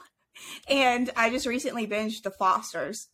And 0.69 1.11
I 1.17 1.31
just 1.31 1.47
recently 1.47 1.87
binged 1.87 2.23
The 2.23 2.31
Fosters. 2.31 3.09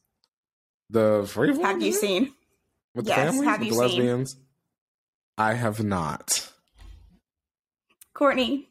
The 0.91 1.25
free 1.29 1.57
Have 1.63 1.81
you 1.81 1.93
seen? 1.93 2.33
with 2.95 3.07
Yes, 3.07 3.17
the 3.19 3.45
families, 3.45 3.45
have 3.49 3.61
with 3.61 3.67
you 3.69 3.73
the 3.75 3.79
seen? 3.79 3.89
lesbians? 3.89 4.37
I 5.39 5.55
have 5.55 5.83
not. 5.83 6.51
Courtney. 8.15 8.69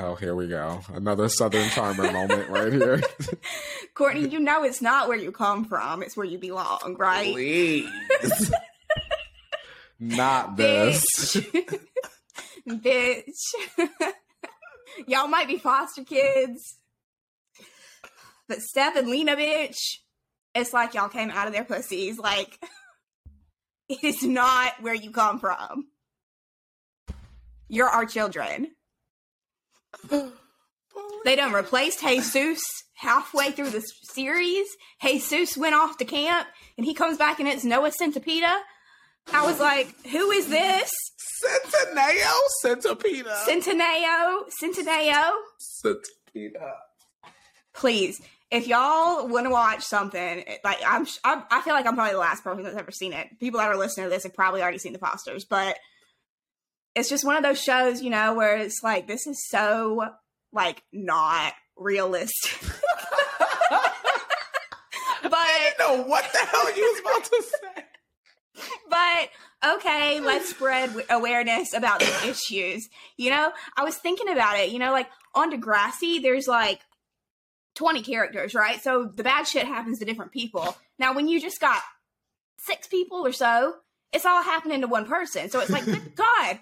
Oh, 0.00 0.14
here 0.14 0.36
we 0.36 0.46
go. 0.46 0.80
Another 0.94 1.28
Southern 1.28 1.68
Charmer 1.70 2.12
moment 2.12 2.48
right 2.48 2.72
here. 2.72 3.02
Courtney, 3.94 4.28
you 4.28 4.38
know 4.38 4.62
it's 4.62 4.80
not 4.80 5.08
where 5.08 5.16
you 5.16 5.32
come 5.32 5.64
from, 5.64 6.04
it's 6.04 6.16
where 6.16 6.24
you 6.24 6.38
belong, 6.38 6.94
right? 6.96 7.32
Please. 7.32 8.52
not 9.98 10.56
this. 10.56 11.04
Bitch. 11.34 11.80
Bitch. 12.68 13.88
Y'all 15.08 15.26
might 15.26 15.48
be 15.48 15.58
foster 15.58 16.04
kids. 16.04 16.76
But 18.46 18.60
Steph 18.60 18.94
and 18.94 19.08
Lena, 19.08 19.34
bitch, 19.36 19.98
it's 20.54 20.72
like 20.72 20.94
y'all 20.94 21.08
came 21.08 21.30
out 21.30 21.48
of 21.48 21.52
their 21.52 21.64
pussies. 21.64 22.18
Like, 22.18 22.58
it 23.88 24.04
is 24.04 24.22
not 24.22 24.80
where 24.80 24.94
you 24.94 25.10
come 25.10 25.40
from. 25.40 25.88
You're 27.68 27.88
our 27.88 28.06
children. 28.06 28.68
They 31.24 31.36
done 31.36 31.52
replaced 31.52 32.00
Jesus 32.00 32.60
halfway 32.94 33.50
through 33.50 33.70
the 33.70 33.80
series. 33.80 34.66
Jesus 35.02 35.56
went 35.56 35.74
off 35.74 35.98
to 35.98 36.04
camp 36.04 36.48
and 36.76 36.86
he 36.86 36.94
comes 36.94 37.18
back 37.18 37.38
and 37.38 37.48
it's 37.48 37.64
Noah 37.64 37.92
Centipede. 37.92 38.44
I 39.32 39.46
was 39.46 39.60
like, 39.60 39.94
who 40.06 40.30
is 40.30 40.48
this? 40.48 40.90
Centennial? 41.16 42.34
Centipede. 42.62 43.26
Centineo? 43.26 44.44
Centineo? 44.62 45.32
Centipede. 45.58 46.56
Please, 47.74 48.20
if 48.50 48.66
y'all 48.66 49.28
want 49.28 49.46
to 49.46 49.50
watch 49.50 49.82
something, 49.82 50.44
like 50.64 50.78
I'm, 50.86 51.06
I'm, 51.24 51.42
I 51.50 51.60
feel 51.60 51.74
like 51.74 51.86
I'm 51.86 51.94
probably 51.94 52.14
the 52.14 52.18
last 52.18 52.42
person 52.42 52.64
that's 52.64 52.76
ever 52.76 52.90
seen 52.90 53.12
it. 53.12 53.38
People 53.38 53.60
that 53.60 53.68
are 53.68 53.76
listening 53.76 54.06
to 54.06 54.10
this 54.10 54.22
have 54.22 54.34
probably 54.34 54.62
already 54.62 54.78
seen 54.78 54.94
The 54.94 54.98
Fosters, 54.98 55.44
but 55.44 55.78
it's 56.98 57.08
just 57.08 57.24
one 57.24 57.36
of 57.36 57.42
those 57.42 57.62
shows, 57.62 58.02
you 58.02 58.10
know, 58.10 58.34
where 58.34 58.56
it's 58.56 58.82
like 58.82 59.06
this 59.06 59.26
is 59.26 59.48
so 59.48 60.10
like 60.52 60.82
not 60.92 61.52
realistic. 61.76 62.58
but 65.22 65.32
I 65.32 65.72
didn't 65.78 65.78
know 65.78 66.04
what 66.04 66.24
the 66.32 66.38
hell 66.38 66.76
you 66.76 66.82
was 66.82 67.00
about 67.00 67.24
to 67.24 67.42
say. 67.42 67.84
but 68.88 69.30
okay, 69.76 70.20
let's 70.20 70.50
spread 70.50 70.90
awareness 71.10 71.72
about 71.74 72.00
these 72.00 72.24
issues. 72.24 72.88
You 73.16 73.30
know, 73.30 73.52
I 73.76 73.84
was 73.84 73.96
thinking 73.96 74.28
about 74.30 74.58
it. 74.58 74.70
You 74.70 74.78
know, 74.78 74.92
like 74.92 75.08
on 75.34 75.52
Degrassi, 75.52 76.22
there's 76.22 76.48
like 76.48 76.80
20 77.74 78.02
characters, 78.02 78.54
right? 78.54 78.82
So 78.82 79.04
the 79.04 79.22
bad 79.22 79.46
shit 79.46 79.66
happens 79.66 79.98
to 79.98 80.04
different 80.04 80.32
people. 80.32 80.76
Now, 80.98 81.14
when 81.14 81.28
you 81.28 81.40
just 81.40 81.60
got 81.60 81.80
six 82.58 82.88
people 82.88 83.24
or 83.24 83.32
so, 83.32 83.74
it's 84.12 84.26
all 84.26 84.42
happening 84.42 84.80
to 84.80 84.88
one 84.88 85.06
person. 85.06 85.48
So 85.50 85.60
it's 85.60 85.70
like, 85.70 85.84
good 85.84 86.14
God, 86.16 86.58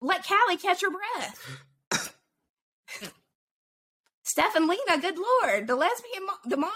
let 0.00 0.26
Callie 0.26 0.56
catch 0.56 0.82
her 0.82 0.90
breath. 0.90 1.64
Steph 4.22 4.54
and 4.54 4.66
Lena, 4.68 5.00
good 5.00 5.16
Lord, 5.18 5.66
the 5.66 5.74
lesbian, 5.74 6.24
mo- 6.26 6.48
the 6.48 6.56
moms. 6.56 6.72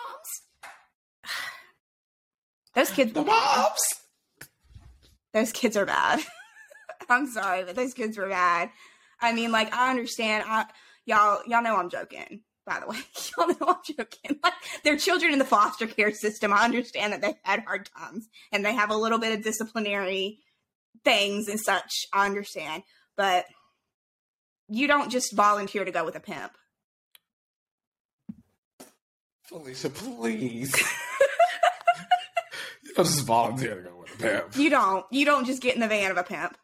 Those 2.74 2.90
kids, 2.90 3.12
The 3.12 3.22
moms. 3.22 3.80
those 5.32 5.52
kids 5.52 5.76
are 5.76 5.86
bad. 5.86 6.20
I'm 7.08 7.28
sorry, 7.28 7.62
but 7.64 7.76
those 7.76 7.94
kids 7.94 8.18
were 8.18 8.28
bad. 8.28 8.70
I 9.20 9.32
mean, 9.32 9.52
like 9.52 9.72
I 9.72 9.90
understand. 9.90 10.44
I 10.46 10.66
y'all 11.06 11.42
y'all 11.46 11.62
know 11.62 11.76
I'm 11.76 11.90
joking. 11.90 12.42
By 12.66 12.80
the 12.80 12.88
way, 12.88 12.96
y'all 13.38 13.46
know 13.48 13.56
I'm 13.68 13.96
joking. 13.96 14.40
Like 14.42 14.54
they're 14.82 14.96
children 14.98 15.32
in 15.32 15.38
the 15.38 15.44
foster 15.44 15.86
care 15.86 16.12
system. 16.12 16.52
I 16.52 16.64
understand 16.64 17.12
that 17.12 17.20
they've 17.22 17.34
had 17.42 17.60
hard 17.64 17.88
times 17.96 18.26
and 18.50 18.64
they 18.64 18.74
have 18.74 18.90
a 18.90 18.96
little 18.96 19.18
bit 19.18 19.36
of 19.38 19.44
disciplinary 19.44 20.40
things 21.04 21.46
and 21.48 21.60
such. 21.60 22.06
I 22.12 22.26
understand, 22.26 22.82
but 23.16 23.46
you 24.68 24.86
don't 24.86 25.10
just 25.10 25.34
volunteer 25.34 25.84
to 25.84 25.90
go 25.90 26.04
with 26.04 26.16
a 26.16 26.20
pimp. 26.20 26.52
Felicia, 29.42 29.90
please. 29.90 30.74
you 32.82 32.94
don't 32.94 33.04
just 33.04 33.26
volunteer 33.26 33.76
to 33.76 33.82
go 33.82 33.96
with 34.00 34.14
a 34.14 34.18
pimp. 34.22 34.56
You 34.56 34.70
don't. 34.70 35.06
You 35.10 35.24
don't 35.24 35.44
just 35.46 35.62
get 35.62 35.74
in 35.74 35.80
the 35.80 35.88
van 35.88 36.10
of 36.10 36.16
a 36.16 36.22
pimp. 36.22 36.56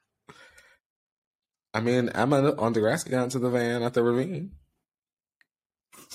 I 1.73 1.81
mean, 1.81 2.09
Emma 2.09 2.55
on 2.57 2.73
the 2.73 2.81
Degrassi 2.81 3.11
got 3.11 3.25
into 3.25 3.39
the 3.39 3.51
van 3.51 3.83
at 3.83 3.95
the 3.95 4.03
ravine. 4.03 4.53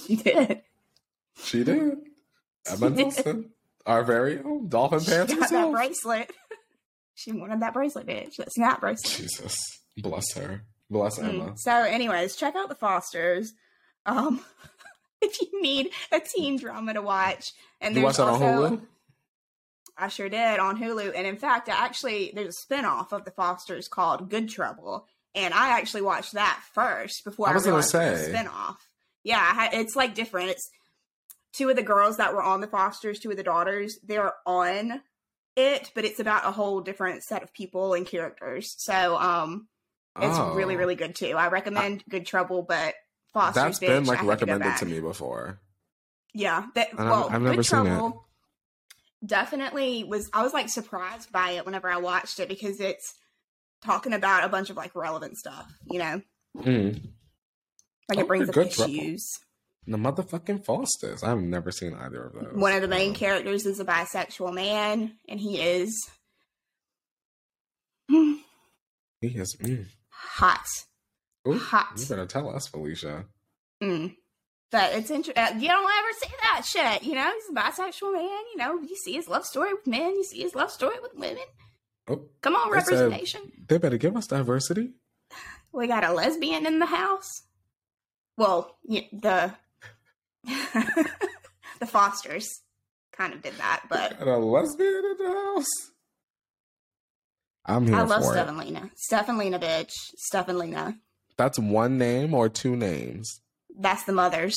You 0.08 0.18
did. 0.18 0.62
She 1.42 1.64
did. 1.64 1.78
Emma 1.80 1.98
She 2.68 2.78
did. 2.78 2.96
Nelson, 2.96 3.52
our 3.86 4.04
very 4.04 4.40
own 4.40 4.68
dolphin 4.68 5.00
pants 5.00 5.34
Got 5.34 5.50
that 5.50 5.72
bracelet. 5.72 6.32
She 7.16 7.32
wanted 7.32 7.62
that 7.62 7.74
bracelet, 7.74 8.06
bitch. 8.06 8.36
That 8.36 8.52
snap 8.52 8.82
bracelet. 8.82 9.14
Jesus, 9.14 9.58
bless 9.98 10.34
her, 10.34 10.64
bless 10.90 11.20
Mm. 11.20 11.30
Emma. 11.30 11.54
So, 11.58 11.72
anyways, 11.72 12.36
check 12.36 12.56
out 12.56 12.70
the 12.70 12.76
Fosters. 12.76 13.54
Um, 14.06 14.42
if 15.22 15.40
you 15.42 15.62
need 15.62 15.90
a 16.12 16.20
teen 16.20 16.58
drama 16.58 16.94
to 16.94 17.02
watch, 17.02 17.54
and 17.82 17.96
You 17.96 18.02
watch 18.04 18.18
there's 18.18 18.28
that 18.28 18.34
on 18.34 18.44
also 18.44 18.76
Hulu? 18.78 18.82
I 19.98 20.08
sure 20.10 20.28
did 20.30 20.60
on 20.60 20.78
Hulu, 20.78 21.14
and 21.16 21.26
in 21.26 21.38
fact, 21.38 21.70
I 21.70 21.74
actually 21.86 22.32
there's 22.36 22.56
a 22.70 22.74
spinoff 22.74 23.12
of 23.14 23.24
the 23.26 23.32
Fosters 23.32 23.88
called 23.88 24.30
Good 24.30 24.50
Trouble, 24.50 25.08
and 25.34 25.54
I 25.54 25.70
actually 25.80 26.02
watched 26.02 26.34
that 26.34 26.62
first 26.74 27.24
before 27.24 27.48
I 27.48 27.52
I, 27.52 27.54
was 27.54 27.64
gonna 27.64 27.76
realized 27.78 27.96
it 27.96 28.12
was 28.12 28.26
say. 28.26 28.34
spinoff. 28.34 28.76
Yeah, 29.24 29.70
it's 29.74 29.96
like 29.96 30.14
different. 30.14 30.50
It's 30.52 30.70
two 31.54 31.70
of 31.70 31.78
the 31.78 31.82
girls 31.84 32.18
that 32.18 32.34
were 32.34 32.44
on 32.44 32.60
the 32.60 32.68
Fosters, 32.68 33.20
two 33.20 33.32
of 33.32 33.38
the 33.38 33.44
daughters, 33.44 33.98
they're 34.04 34.34
on 34.46 35.02
it, 35.56 35.90
but 35.96 36.04
it's 36.04 36.20
about 36.20 36.46
a 36.46 36.52
whole 36.52 36.82
different 36.82 37.24
set 37.24 37.42
of 37.42 37.54
people 37.54 37.94
and 37.94 38.06
characters. 38.06 38.76
So, 38.78 39.16
um, 39.18 39.70
it's 40.18 40.38
Oh. 40.38 40.54
really, 40.54 40.76
really 40.76 40.96
good 40.96 41.16
too. 41.16 41.36
I 41.38 41.48
recommend 41.50 42.04
Good 42.10 42.26
Trouble, 42.26 42.62
but 42.64 42.94
Foster's 43.34 43.56
That's 43.64 43.80
bitch, 43.80 43.88
been 43.88 44.06
like 44.06 44.18
had 44.20 44.24
to 44.24 44.30
recommended 44.30 44.78
to 44.78 44.86
me 44.86 45.00
before. 45.02 45.60
Yeah, 46.34 46.68
that 46.76 46.88
I've- 46.90 46.98
well, 47.04 47.30
I've 47.30 47.42
never 47.42 47.58
Good 47.58 47.66
seen 47.66 47.80
it. 47.80 47.84
Trouble 47.90 48.26
definitely 49.26 50.04
was. 50.04 50.30
I 50.34 50.44
was 50.44 50.54
like 50.54 50.70
surprised 50.70 51.32
by 51.32 51.52
it 51.52 51.66
whenever 51.66 51.90
I 51.90 51.98
watched 51.98 52.40
it 52.40 52.48
because 52.50 52.80
it's 52.80 53.14
talking 53.84 54.14
about 54.14 54.44
a 54.44 54.50
bunch 54.50 54.70
of 54.70 54.78
like 54.78 54.96
relevant 54.96 55.38
stuff. 55.38 55.72
You 55.90 56.00
know, 56.00 56.22
Mm. 56.58 57.10
like 58.10 58.18
Oh, 58.18 58.22
it 58.22 58.28
brings 58.28 58.50
up 58.50 58.56
Good 58.56 58.72
Trouble. 58.72 58.94
issues. 58.94 59.40
The 59.88 59.98
motherfucking 59.98 60.66
Fosters. 60.66 61.22
I've 61.24 61.42
never 61.42 61.72
seen 61.72 61.94
either 61.94 62.24
of 62.26 62.34
those. 62.34 62.54
One 62.56 62.74
of 62.74 62.82
the 62.82 62.88
main 62.88 63.12
Uh, 63.12 63.16
characters 63.16 63.66
is 63.68 63.80
a 63.80 63.86
bisexual 63.86 64.54
man, 64.54 65.20
and 65.28 65.40
he 65.40 65.62
is 65.62 66.10
He 68.08 68.42
is. 69.22 69.56
Mm. 69.58 69.88
Hot. 70.26 70.66
Ooh, 71.48 71.60
Hot. 71.60 71.94
You 71.98 72.06
better 72.08 72.26
tell 72.26 72.50
us, 72.50 72.68
Felicia. 72.68 73.26
Mm. 73.82 74.16
But 74.72 74.94
it's 74.94 75.12
interesting. 75.12 75.38
Uh, 75.44 75.54
you 75.60 75.68
don't 75.68 75.84
ever 75.84 76.08
see 76.20 76.34
that 76.42 76.66
shit. 76.66 77.04
You 77.04 77.14
know, 77.16 77.32
he's 77.32 77.50
a 77.50 77.54
bisexual 77.54 78.14
man. 78.14 78.24
You 78.52 78.58
know, 78.58 78.80
you 78.82 78.96
see 78.96 79.14
his 79.14 79.28
love 79.28 79.46
story 79.46 79.72
with 79.74 79.86
men. 79.86 80.16
You 80.16 80.24
see 80.24 80.42
his 80.42 80.56
love 80.56 80.72
story 80.72 80.96
with 81.02 81.14
women. 81.16 81.44
Oh, 82.08 82.24
Come 82.42 82.56
on, 82.56 82.72
representation. 82.72 83.42
they 83.68 83.78
better 83.78 83.98
give 83.98 84.16
us 84.18 84.28
diversity. 84.28 84.94
We 85.72 85.88
got 85.88 86.04
a 86.04 86.14
lesbian 86.14 86.66
in 86.66 86.80
the 86.80 86.86
house. 86.88 87.44
Well, 88.38 88.76
the 88.88 89.54
the 90.44 91.86
Fosters 91.86 92.62
kind 93.14 93.34
of 93.34 93.42
did 93.42 93.54
that, 93.58 93.84
but 93.90 94.18
Got 94.20 94.28
a 94.28 94.38
lesbian 94.38 95.04
in 95.06 95.18
the 95.18 95.32
house. 95.56 95.92
I'm 97.66 97.88
here 97.88 97.96
I 97.96 98.02
love 98.04 98.24
for 98.24 98.32
Steph 98.34 98.46
it. 98.48 98.50
and 98.50 98.58
Lena. 98.60 98.90
Steph 98.96 99.30
and 99.30 99.38
Lena, 99.38 99.60
bitch. 99.60 99.92
Steph 100.18 100.48
and 100.50 100.60
Lena. 100.60 100.98
That's 101.38 101.58
one 101.60 101.98
name 101.98 102.34
or 102.34 102.48
two 102.50 102.76
names. 102.76 103.42
That's 103.78 104.04
the 104.04 104.14
mothers. 104.14 104.56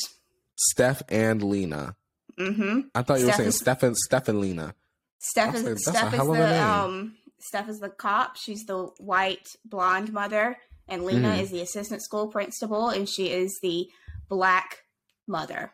Steph 0.57 1.03
and 1.09 1.43
Lena. 1.43 1.97
Mm-hmm. 2.39 2.81
I 2.95 3.03
thought 3.03 3.19
you 3.21 3.25
Steph 3.27 3.35
were 3.35 3.37
saying 3.39 3.49
is- 3.49 3.57
Steph 3.59 3.83
and 3.83 3.97
Steph 3.97 4.29
and 4.29 4.41
Lena. 4.41 4.75
Steph 5.21 5.55
is 5.57 5.65
like, 5.65 5.79
Steph 5.79 6.13
is 6.13 6.19
hell 6.21 6.31
of 6.33 6.37
a 6.39 6.41
name. 6.41 6.49
the 6.53 6.63
um 6.63 7.15
Steph 7.41 7.69
is 7.69 7.79
the 7.81 7.89
cop. 7.89 8.37
She's 8.37 8.65
the 8.67 8.91
white 8.99 9.49
blonde 9.65 10.13
mother, 10.13 10.57
and 10.87 11.05
Lena 11.05 11.31
Mhm. 11.33 11.41
is 11.43 11.51
the 11.51 11.61
assistant 11.61 12.03
school 12.03 12.29
principal, 12.29 12.89
and 12.91 13.09
she 13.09 13.31
is 13.31 13.59
the 13.63 13.89
black 14.29 14.83
mother. 15.27 15.73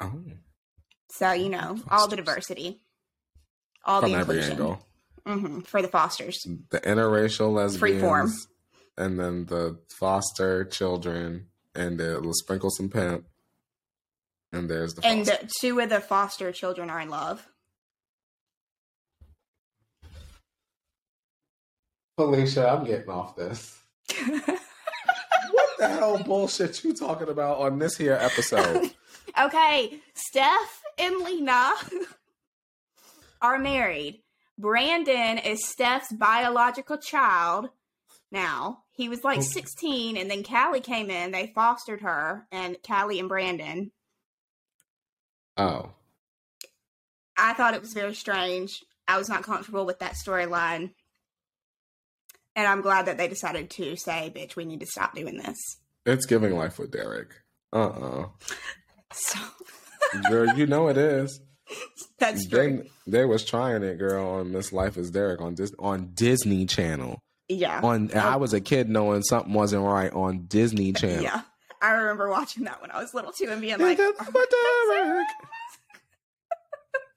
Oh, 0.00 0.12
So 1.10 1.32
you 1.32 1.48
know, 1.50 1.78
all 1.90 2.08
the 2.08 2.16
diversity, 2.16 2.80
all 3.84 4.00
From 4.00 4.12
the 4.12 4.18
every 4.18 4.36
inclusion 4.36 4.52
angle. 4.52 4.86
Hmm 5.28 5.60
for 5.60 5.82
the 5.82 5.88
fosters. 5.88 6.38
The 6.70 6.80
interracial 6.80 7.52
lesbians. 7.52 8.02
Freeform. 8.02 8.30
And 8.96 9.20
then 9.20 9.46
the 9.46 9.78
foster 9.88 10.64
children. 10.64 11.46
And 11.74 11.98
the, 12.00 12.18
we'll 12.22 12.32
sprinkle 12.34 12.70
some 12.70 12.88
pimp. 12.88 13.26
And 14.52 14.68
there's 14.68 14.94
the 14.94 15.06
And 15.06 15.26
foster. 15.26 15.44
the, 15.46 15.52
two 15.60 15.80
of 15.80 15.90
the 15.90 16.00
foster 16.00 16.50
children 16.52 16.90
are 16.90 17.00
in 17.00 17.10
love. 17.10 17.46
Felicia, 22.16 22.68
I'm 22.68 22.84
getting 22.84 23.10
off 23.10 23.36
this. 23.36 23.78
What 25.52 25.78
the 25.78 25.88
hell 25.88 26.18
bullshit 26.24 26.82
you 26.82 26.92
talking 26.92 27.28
about 27.28 27.58
on 27.58 27.78
this 27.78 27.96
here 27.96 28.18
episode? 28.20 28.90
okay, 29.40 30.00
Steph 30.14 30.82
and 30.98 31.18
Lena 31.24 31.72
are 33.42 33.58
married. 33.60 34.20
Brandon 34.58 35.38
is 35.38 35.64
Steph's 35.64 36.12
biological 36.12 36.98
child. 36.98 37.68
Now 38.30 38.82
he 38.90 39.08
was 39.08 39.22
like 39.24 39.38
Okay. 39.38 39.46
16, 39.46 40.16
and 40.16 40.30
then 40.30 40.42
Callie 40.42 40.80
came 40.80 41.08
in. 41.10 41.30
They 41.30 41.52
fostered 41.54 42.00
her, 42.02 42.46
and 42.52 42.76
Callie 42.86 43.20
and 43.20 43.28
Brandon. 43.28 43.92
oh. 45.56 45.90
I 47.40 47.52
thought 47.54 47.74
it 47.74 47.80
was 47.80 47.92
very 47.92 48.14
strange. 48.16 48.84
I 49.06 49.16
was 49.16 49.28
not 49.28 49.44
comfortable 49.44 49.86
with 49.86 50.00
that 50.00 50.14
storyline. 50.16 50.90
And 52.56 52.66
I'm 52.66 52.80
glad 52.80 53.06
that 53.06 53.16
they 53.16 53.28
decided 53.28 53.70
to 53.70 53.94
say, 53.96 54.32
bitch, 54.34 54.56
we 54.56 54.64
need 54.64 54.80
to 54.80 54.86
stop 54.86 55.14
doing 55.14 55.36
this. 55.38 55.56
It's 56.04 56.26
giving 56.26 56.56
life 56.56 56.80
with 56.80 56.90
Derek. 56.90 57.32
Uh 57.72 58.24
So 59.12 59.38
uh 60.16 60.28
Girl, 60.28 60.52
you 60.56 60.66
know 60.66 60.88
it 60.88 60.98
is. 60.98 61.40
that's 62.18 62.46
true. 62.48 62.84
They, 63.06 63.18
they 63.20 63.24
was 63.24 63.44
trying 63.44 63.82
it, 63.82 63.98
girl, 63.98 64.26
on 64.26 64.52
Miss 64.52 64.72
Life 64.72 64.96
is 64.96 65.10
Derek 65.10 65.40
on 65.40 65.54
Dis- 65.54 65.74
on 65.78 66.10
Disney 66.14 66.66
Channel. 66.66 67.20
yeah. 67.48 67.80
On 67.82 68.10
and 68.10 68.20
I 68.20 68.36
was 68.36 68.52
a 68.52 68.60
kid 68.60 68.88
knowing 68.88 69.22
something 69.22 69.52
wasn't 69.52 69.84
right 69.84 70.12
on 70.12 70.46
Disney 70.46 70.92
Channel. 70.94 71.22
Yeah. 71.22 71.42
I 71.80 71.92
remember 71.92 72.28
watching 72.28 72.64
that 72.64 72.80
when 72.82 72.90
I 72.90 73.00
was 73.00 73.14
little 73.14 73.30
too 73.32 73.46
and 73.50 73.60
being 73.60 73.78
like, 73.78 73.98
"Oh. 74.00 75.24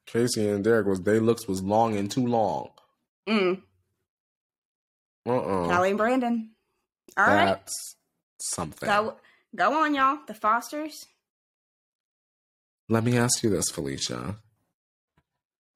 Casey 0.06 0.48
and 0.50 0.64
Derek 0.64 0.86
was 0.88 1.02
they 1.02 1.20
looks 1.20 1.48
was 1.48 1.62
long 1.64 1.96
and 1.96 2.12
too 2.12 2.28
long. 2.28 2.70
mm, 3.28 3.62
Uh-uh. 5.26 5.68
Callie 5.68 5.90
and 5.90 5.98
Brandon. 5.98 6.52
All 7.18 7.26
right. 7.26 7.46
That's 7.46 7.96
something. 8.40 8.88
Go 8.88 9.16
go 9.56 9.84
on, 9.84 9.94
y'all. 9.96 10.20
The 10.28 10.34
Fosters. 10.34 11.06
Let 12.92 13.06
me 13.06 13.18
ask 13.18 13.42
you 13.42 13.50
this, 13.50 13.70
Felicia. 13.70 14.36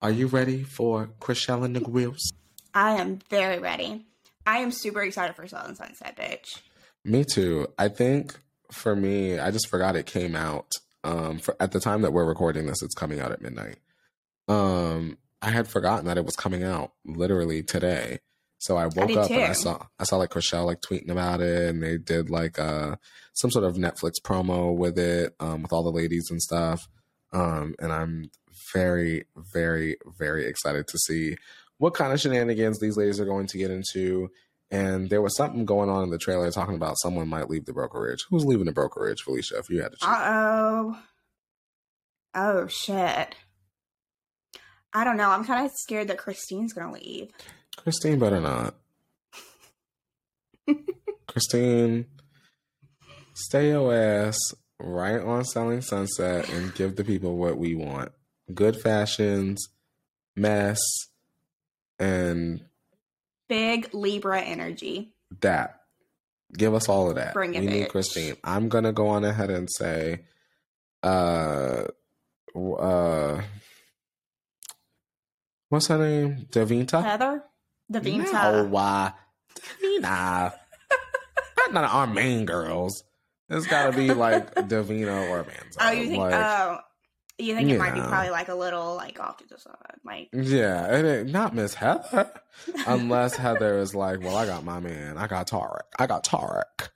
Are 0.02 0.12
you 0.12 0.28
ready 0.28 0.64
for 0.64 1.12
Chrishell 1.22 1.64
and 1.64 1.74
the 1.74 1.80
Grills? 1.80 2.34
I 2.74 3.00
am 3.00 3.20
very 3.30 3.58
ready. 3.58 4.06
I 4.46 4.58
am 4.58 4.70
super 4.70 5.02
excited 5.02 5.34
for 5.34 5.48
Southern 5.48 5.76
Sunset, 5.76 6.18
bitch. 6.18 6.60
Me 7.06 7.24
too. 7.24 7.68
I 7.80 7.88
think 7.88 8.38
for 8.70 8.98
me, 8.98 9.40
I 9.40 9.52
just 9.52 9.70
forgot 9.70 9.96
it 9.96 10.06
came 10.06 10.36
out. 10.36 10.68
Um, 11.06 11.40
for, 11.40 11.56
at 11.58 11.72
the 11.72 11.80
time 11.80 12.02
that 12.02 12.12
we're 12.12 12.26
recording 12.26 12.66
this, 12.66 12.84
it's 12.84 12.94
coming 12.94 13.22
out 13.22 13.32
at 13.32 13.42
midnight. 13.42 13.78
Um, 14.50 15.18
I 15.42 15.52
had 15.52 15.70
forgotten 15.70 16.08
that 16.08 16.18
it 16.18 16.26
was 16.26 16.36
coming 16.36 16.64
out 16.66 16.92
literally 17.06 17.64
today. 17.64 18.20
So 18.58 18.76
I 18.76 18.88
woke 18.88 19.08
did 19.08 19.18
up 19.18 19.32
and 19.32 19.42
I 19.42 19.54
saw 19.54 19.86
I 19.98 20.04
saw 20.04 20.18
like 20.18 20.32
Chrishell 20.32 20.66
like 20.66 20.82
tweeting 20.82 21.12
about 21.12 21.40
it, 21.40 21.70
and 21.70 21.82
they 21.82 21.98
did 21.98 22.30
like 22.30 22.60
uh 22.60 22.98
some 23.34 23.52
sort 23.52 23.64
of 23.64 23.76
Netflix 23.76 24.14
promo 24.22 24.76
with 24.76 25.00
it, 25.00 25.34
um, 25.40 25.62
with 25.62 25.72
all 25.72 25.84
the 25.84 25.92
ladies 25.92 26.28
and 26.30 26.42
stuff. 26.42 26.90
Um, 27.36 27.76
and 27.80 27.92
I'm 27.92 28.32
very, 28.74 29.26
very, 29.36 29.98
very 30.18 30.46
excited 30.46 30.88
to 30.88 30.98
see 31.00 31.36
what 31.80 31.94
kind 31.94 32.14
of 32.14 32.22
shenanigans 32.22 32.80
these 32.80 32.96
ladies 32.96 33.20
are 33.20 33.26
going 33.26 33.48
to 33.48 33.58
get 33.58 33.72
into. 33.72 34.30
And 34.72 35.10
there 35.10 35.22
was 35.22 35.36
something 35.36 35.66
going 35.66 35.90
on 35.90 36.04
in 36.04 36.10
the 36.12 36.18
trailer 36.18 36.50
talking 36.50 36.76
about 36.76 36.98
someone 37.02 37.28
might 37.28 37.50
leave 37.50 37.66
the 37.66 37.74
brokerage. 37.74 38.24
Who's 38.30 38.46
leaving 38.46 38.66
the 38.66 38.72
brokerage, 38.72 39.22
Felicia? 39.22 39.58
If 39.60 39.70
you 39.70 39.82
had 39.82 39.92
to 39.92 39.98
choose, 39.98 40.08
Uh 40.10 40.24
oh. 40.26 41.00
Oh 42.34 42.68
shit. 42.68 43.36
I 44.94 45.04
don't 45.04 45.18
know. 45.18 45.30
I'm 45.30 45.44
kind 45.44 45.66
of 45.66 45.72
scared 45.76 46.08
that 46.08 46.18
Christine's 46.18 46.72
gonna 46.72 46.94
leave. 46.94 47.32
Christine 47.76 48.18
better 48.18 48.40
not. 48.40 48.76
Christine, 51.28 52.06
stay 53.34 53.70
your 53.70 53.94
ass 53.94 54.38
right 54.80 55.22
on 55.22 55.46
Selling 55.46 55.82
Sunset 55.82 56.50
and 56.50 56.74
give 56.76 56.96
the 56.96 57.04
people 57.04 57.38
what 57.38 57.58
we 57.58 57.76
want: 57.76 58.12
good 58.54 58.80
fashions, 58.82 59.70
mess, 60.36 60.80
and 62.00 62.64
Big 63.48 63.94
Libra 63.94 64.42
energy. 64.42 65.14
that. 65.42 65.82
Give 66.54 66.74
us 66.74 66.88
all 66.88 67.10
of 67.10 67.16
that. 67.16 67.34
Bring 67.34 67.56
it, 67.56 67.62
we 67.62 67.66
need. 67.66 67.90
Christine. 67.90 68.38
I'm 68.44 68.70
gonna 68.70 68.94
go 68.94 69.08
on 69.08 69.26
ahead 69.26 69.50
and 69.50 69.68
say, 69.70 70.22
uh, 71.04 71.86
uh, 72.56 73.42
what's 75.70 75.88
her 75.88 75.98
name? 75.98 76.48
Davina. 76.52 77.04
Heather? 77.04 77.44
Davina. 77.92 78.32
No, 78.32 78.78
uh, 78.78 79.12
Davina. 79.56 80.54
Not 81.72 81.92
our 81.92 82.08
main 82.08 82.46
girls. 82.46 83.04
It's 83.50 83.68
got 83.68 83.92
to 83.92 83.94
be 83.98 84.14
like 84.14 84.54
Davina 84.56 85.28
or 85.30 85.44
Manzo. 85.44 85.78
Oh, 85.80 85.92
you 85.92 86.08
think? 86.08 86.18
Like, 86.18 86.34
oh, 86.34 86.80
you 87.38 87.54
think 87.56 87.70
it 87.70 87.80
might 87.80 87.94
be 87.94 88.00
probably 88.02 88.30
like 88.32 88.48
a 88.48 88.56
little 88.56 88.96
like 88.96 89.20
off 89.20 89.38
to 89.38 89.48
the 89.48 89.58
side, 89.60 89.76
like 90.04 90.30
yeah, 90.34 90.86
and 90.94 91.06
it 91.06 91.28
not 91.28 91.54
Miss 91.54 91.74
Heather. 91.76 92.32
Unless 92.88 93.36
Heather 93.38 93.78
is 93.80 93.94
like, 93.94 94.22
well, 94.22 94.36
I 94.36 94.46
got 94.46 94.64
my 94.64 94.80
man. 94.80 95.18
I 95.18 95.28
got 95.28 95.48
Tarek. 95.50 95.82
I 96.00 96.08
got 96.08 96.26
Tarek. 96.26 96.90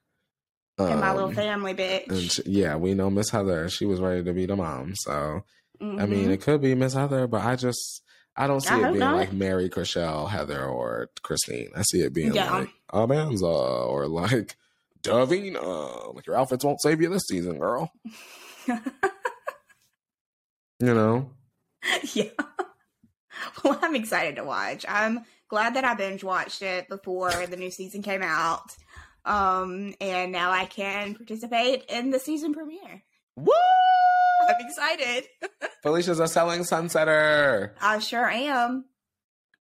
in 0.79 0.99
my 0.99 1.11
little 1.13 1.29
Um, 1.29 1.35
family, 1.35 1.71
And 1.71 1.77
bitch. 2.09 2.31
she, 2.31 2.43
yeah, 2.45 2.77
we 2.77 2.93
know 2.93 3.09
Miss 3.09 3.29
Heather. 3.29 3.69
She 3.69 3.85
was 3.85 3.99
ready 3.99 4.23
to 4.23 4.33
be 4.33 4.45
the 4.45 4.55
mom. 4.55 4.93
So 4.95 5.43
I 5.81 5.85
Mhm. 6.05 6.09
mean, 6.09 6.31
it 6.31 6.41
could 6.41 6.61
be 6.61 6.73
Miss 6.75 6.93
Heather, 6.93 7.27
but 7.27 7.43
I 7.43 7.55
just 7.57 8.01
I 8.35 8.47
don't 8.47 8.61
see 8.61 8.75
I 8.75 8.87
it 8.87 8.93
being 8.93 8.99
not. 8.99 9.15
like 9.15 9.33
Mary, 9.33 9.69
Chrishell, 9.69 10.29
Heather, 10.29 10.65
or 10.65 11.09
Christine. 11.21 11.71
I 11.75 11.81
see 11.81 12.01
it 12.01 12.13
being 12.13 12.33
Yeah. 12.33 12.49
like 12.59 12.69
Amanza 12.93 13.87
or 13.89 14.07
like 14.07 14.55
Davina. 15.03 16.13
Like 16.15 16.27
your 16.27 16.37
outfits 16.37 16.63
won't 16.63 16.81
save 16.81 17.01
you 17.01 17.09
this 17.09 17.27
season, 17.27 17.59
girl. 17.59 17.91
You 20.79 20.93
know. 20.93 21.31
yeah. 22.13 22.29
Well, 23.63 23.79
I'm 23.81 23.95
excited 23.95 24.35
to 24.35 24.43
watch. 24.43 24.85
I'm 24.87 25.21
glad 25.47 25.75
that 25.75 25.85
I 25.85 25.93
binge 25.93 26.25
watched 26.25 26.61
it 26.61 26.89
before 26.89 27.31
the 27.47 27.55
new 27.55 27.71
season 27.71 28.01
came 28.01 28.21
out. 28.21 28.75
Um, 29.23 29.93
and 30.01 30.33
now 30.33 30.51
I 30.51 30.65
can 30.65 31.15
participate 31.15 31.85
in 31.89 32.09
the 32.09 32.19
season 32.19 32.53
premiere. 32.53 33.01
Woo! 33.37 33.53
I'm 34.47 34.55
excited. 34.59 35.23
Felicia's 35.83 36.19
a 36.19 36.27
selling 36.27 36.61
sunsetter. 36.61 37.71
I 37.81 37.99
sure 37.99 38.29
am. 38.29 38.85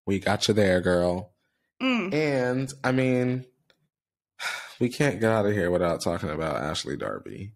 We 0.05 0.19
got 0.19 0.47
you 0.47 0.53
there, 0.53 0.81
girl. 0.81 1.33
Mm. 1.81 2.13
And 2.13 2.73
I 2.83 2.91
mean, 2.91 3.45
we 4.79 4.89
can't 4.89 5.19
get 5.19 5.31
out 5.31 5.45
of 5.45 5.53
here 5.53 5.71
without 5.71 6.01
talking 6.03 6.29
about 6.29 6.61
Ashley 6.61 6.97
Darby. 6.97 7.51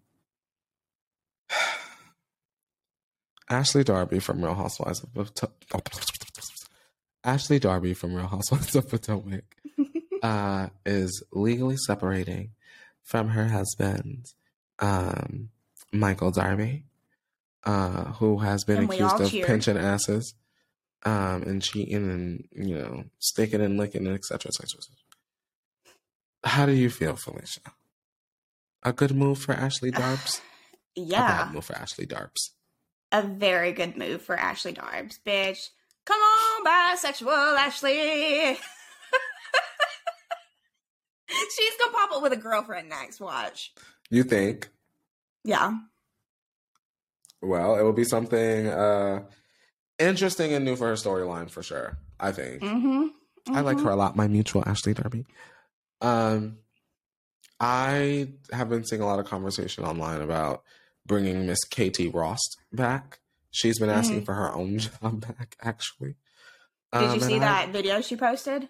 Ashley 3.49 3.83
Darby 3.83 4.19
from 4.19 4.43
Real 4.43 4.55
Housewives 4.55 5.03
of 5.03 5.13
Potomac. 5.13 5.53
Ashley 7.23 7.59
Darby 7.59 7.93
from 7.93 8.13
Real 8.13 8.27
Housewives 8.27 8.75
of 8.75 8.89
Potomac 8.89 9.43
uh, 10.23 10.67
is 10.85 11.23
legally 11.31 11.77
separating 11.77 12.51
from 13.03 13.29
her 13.29 13.47
husband, 13.47 14.25
um, 14.79 15.49
Michael 15.93 16.31
Darby, 16.31 16.83
uh, 17.63 18.05
who 18.13 18.39
has 18.39 18.63
been 18.65 18.77
And 18.79 18.91
accused 18.91 19.19
of 19.21 19.31
cheered. 19.31 19.47
pinching 19.47 19.77
asses 19.77 20.33
um, 21.03 21.43
and 21.43 21.61
cheating 21.61 21.95
and, 22.09 22.47
you 22.51 22.75
know, 22.77 23.05
sticking 23.19 23.61
and 23.61 23.77
licking 23.77 24.05
and 24.05 24.15
et 24.15 24.25
cetera, 24.25 24.49
et 24.49 24.53
cetera, 24.53 24.77
et 24.79 24.83
cetera. 24.83 25.06
How 26.47 26.65
do 26.65 26.71
you 26.73 26.89
feel, 26.89 27.15
Felicia? 27.15 27.61
A 28.83 28.93
good 28.93 29.13
move 29.15 29.37
for 29.39 29.53
Ashley 29.53 29.91
Darbs? 29.99 30.39
A 30.97 31.01
Yeah. 31.01 31.43
bad 31.45 31.53
move 31.53 31.65
for 31.65 31.75
Ashley 31.75 32.05
Darbs. 32.07 32.51
a 33.11 33.21
very 33.21 33.71
good 33.73 33.95
move 33.97 34.21
for 34.21 34.35
Ashley 34.37 34.73
Darbs, 34.73 35.19
bitch. 35.25 35.69
Come 36.05 36.19
on, 36.19 36.65
bisexual 36.65 37.57
Ashley. 37.57 38.57
She's 41.29 41.73
gonna 41.79 41.91
pop 41.93 42.11
up 42.13 42.23
with 42.23 42.31
a 42.33 42.37
girlfriend 42.37 42.89
next. 42.89 43.19
Watch. 43.19 43.73
You 44.09 44.23
think? 44.23 44.69
Yeah. 45.43 45.73
Well, 47.41 47.75
it 47.77 47.83
will 47.83 47.93
be 47.93 48.05
something 48.05 48.67
uh, 48.67 49.23
interesting 49.99 50.53
and 50.53 50.63
new 50.65 50.75
for 50.77 50.87
her 50.87 50.93
storyline 50.93 51.49
for 51.49 51.61
sure. 51.61 51.97
I 52.19 52.31
think. 52.31 52.61
Mm-hmm. 52.63 53.55
I 53.55 53.61
like 53.61 53.79
her 53.81 53.89
a 53.89 53.95
lot. 53.95 54.15
My 54.15 54.27
mutual 54.27 54.63
Ashley 54.65 54.93
Darby. 54.93 55.25
Um, 56.01 56.57
I 57.59 58.29
have 58.51 58.69
been 58.69 58.85
seeing 58.85 59.01
a 59.01 59.05
lot 59.05 59.19
of 59.19 59.25
conversation 59.25 59.83
online 59.83 60.21
about 60.21 60.63
bringing 61.05 61.47
Miss 61.47 61.63
Katie 61.63 62.09
Rost 62.09 62.57
back 62.71 63.19
She's 63.49 63.79
been 63.79 63.89
asking 63.89 64.21
Mhm. 64.21 64.25
for 64.25 64.33
her 64.35 64.53
own 64.53 64.77
job 65.01 65.21
back, 65.25 65.55
actually. 65.63 66.15
Did 66.93 67.03
Um, 67.03 67.15
you 67.15 67.21
see 67.21 67.35
and 67.35 67.45
I- 67.45 67.65
that 67.65 67.69
video 67.73 68.01
she 68.01 68.15
posted? 68.15 68.69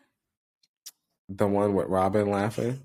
the 1.28 1.46
one 1.48 1.74
with 1.74 1.88
Robyn 1.88 2.30
laughing? 2.30 2.82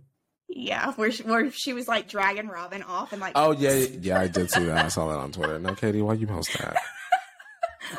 Yeah, 0.49 0.93
where 0.95 1.13
she, 1.13 1.23
where 1.23 1.51
she 1.53 1.73
was 1.75 1.87
like 1.87 2.09
dragging 2.09 2.49
Robyn 2.49 2.83
off 2.83 3.13
and 3.13 3.21
like. 3.21 3.33
Oh 3.37 3.53
yeah, 3.53 3.73
yeah, 4.01 4.19
I 4.21 4.27
did 4.27 4.51
see 4.51 4.65
that. 4.65 4.85
I 4.85 4.89
saw 4.89 5.07
that 5.09 5.19
on 5.19 5.31
Twitter. 5.31 5.59
Now, 5.61 5.75
Katie, 5.75 6.03
why 6.03 6.15
you 6.15 6.27
post 6.27 6.59
that? 6.59 6.77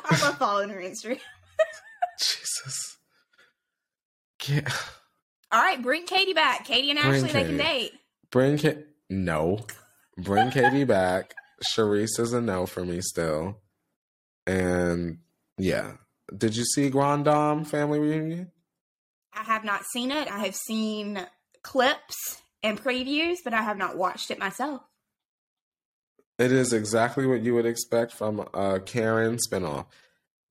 I 0.04 0.22
love 0.22 0.38
following 0.38 0.70
her 0.70 0.82
Instagram. 0.82 1.20
Jesus. 2.20 2.98
Yeah. 4.48 4.70
All 5.54 5.62
right, 5.62 5.80
bring 5.80 6.08
Katie 6.08 6.34
back. 6.34 6.66
Katie 6.66 6.90
and 6.90 7.00
Bring 7.00 7.14
Ashley, 7.14 7.32
they 7.32 7.44
can 7.44 7.58
date. 7.58 7.92
Bring 8.32 8.58
Ka- 8.58 8.82
no. 9.10 9.60
Bring 10.18 10.50
Katie 10.50 10.84
back. 10.84 11.36
Charrisse 11.64 12.20
is 12.20 12.34
a 12.34 12.42
no 12.42 12.66
for 12.66 12.84
me 12.84 13.02
still. 13.02 13.60
And 14.48 15.20
yeah. 15.60 15.94
Did 16.36 16.56
you 16.56 16.66
see 16.66 16.90
Grand 16.90 17.26
Dame 17.26 17.66
family 17.66 18.00
reunion? 18.00 18.52
I 19.34 19.44
have 19.44 19.64
not 19.64 19.84
seen 19.86 20.12
it. 20.12 20.32
I 20.32 20.40
have 20.40 20.56
seen 20.56 21.20
clips 21.62 22.42
and 22.64 22.82
previews, 22.82 23.38
but 23.44 23.54
I 23.54 23.62
have 23.62 23.78
not 23.78 23.96
watched 23.96 24.32
it 24.32 24.40
myself. 24.40 24.82
It 26.40 26.52
is 26.52 26.74
exactly 26.74 27.28
what 27.28 27.42
you 27.42 27.54
would 27.54 27.68
expect 27.68 28.12
from 28.12 28.48
a 28.54 28.80
Karen 28.80 29.38
spinoff. 29.38 29.86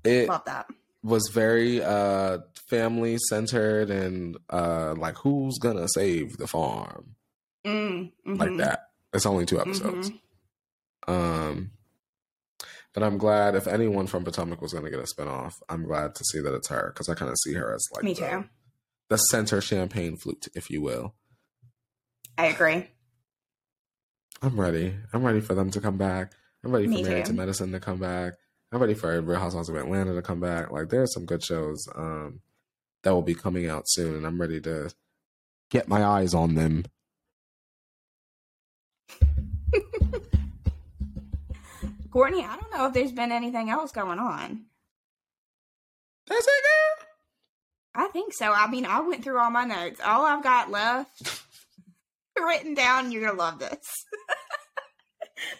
It 0.04 0.28
Love 0.28 0.44
that. 0.46 0.66
Was 1.02 1.28
very 1.32 1.82
uh 1.82 2.38
family 2.68 3.18
centered 3.28 3.90
and 3.90 4.36
uh 4.50 4.94
like 4.96 5.16
who's 5.16 5.58
gonna 5.58 5.88
save 5.88 6.36
the 6.38 6.46
farm? 6.46 7.16
Mm, 7.66 8.12
like 8.26 8.50
mhm, 8.50 8.58
that. 8.58 8.88
It's 9.12 9.26
only 9.26 9.44
two 9.46 9.60
episodes. 9.60 10.10
Mhm. 10.10 10.18
um 11.12 11.70
but 12.94 13.02
i'm 13.02 13.18
glad 13.18 13.54
if 13.56 13.66
anyone 13.66 14.06
from 14.06 14.22
potomac 14.24 14.60
was 14.62 14.72
gonna 14.72 14.90
get 14.90 15.00
a 15.00 15.02
spinoff 15.02 15.54
i'm 15.68 15.84
glad 15.84 16.14
to 16.14 16.24
see 16.24 16.40
that 16.40 16.54
it's 16.54 16.68
her 16.68 16.92
because 16.94 17.08
i 17.08 17.14
kind 17.14 17.30
of 17.30 17.36
see 17.42 17.54
her 17.54 17.74
as 17.74 17.84
like 17.92 18.04
Me 18.04 18.14
the, 18.14 18.20
too. 18.20 18.44
the 19.08 19.16
center 19.16 19.60
champagne 19.60 20.16
flute 20.16 20.46
if 20.54 20.70
you 20.70 20.80
will. 20.80 21.14
I 22.38 22.46
agree. 22.46 22.88
i'm 24.42 24.58
ready. 24.60 24.94
I'm 25.12 25.24
ready 25.24 25.40
for 25.40 25.54
them 25.54 25.70
to 25.72 25.80
come 25.80 25.98
back. 25.98 26.32
I'm 26.64 26.72
ready 26.72 26.86
for 26.86 26.90
Me 26.92 27.02
married 27.02 27.24
to 27.26 27.32
medicine 27.32 27.72
to 27.72 27.80
come 27.80 27.98
back 27.98 28.34
i'm 28.72 28.80
ready 28.80 28.94
for 28.94 29.20
real 29.20 29.38
housewives 29.38 29.68
of 29.68 29.76
atlanta 29.76 30.14
to 30.14 30.22
come 30.22 30.40
back 30.40 30.70
like 30.70 30.88
there 30.88 31.02
are 31.02 31.06
some 31.06 31.26
good 31.26 31.42
shows 31.44 31.88
um 31.94 32.40
that 33.02 33.12
will 33.12 33.22
be 33.22 33.34
coming 33.34 33.68
out 33.68 33.84
soon 33.86 34.16
and 34.16 34.26
i'm 34.26 34.40
ready 34.40 34.60
to 34.60 34.90
get 35.70 35.88
my 35.88 36.04
eyes 36.04 36.34
on 36.34 36.54
them 36.54 36.84
Courtney, 42.12 42.44
I 42.44 42.56
don't 42.56 42.72
know 42.72 42.86
if 42.86 42.92
there's 42.92 43.10
been 43.10 43.32
anything 43.32 43.70
else 43.70 43.90
going 43.90 44.18
on. 44.18 44.66
That's 46.26 46.46
it, 46.46 46.62
girl. 46.62 48.04
I 48.04 48.08
think 48.08 48.34
so. 48.34 48.52
I 48.52 48.68
mean, 48.68 48.84
I 48.84 49.00
went 49.00 49.24
through 49.24 49.38
all 49.38 49.50
my 49.50 49.64
notes. 49.64 50.00
All 50.04 50.24
I've 50.24 50.42
got 50.42 50.70
left 50.70 51.42
written 52.38 52.74
down, 52.74 53.10
you're 53.10 53.22
going 53.22 53.34
to 53.34 53.38
love 53.38 53.58
this. 53.58 54.04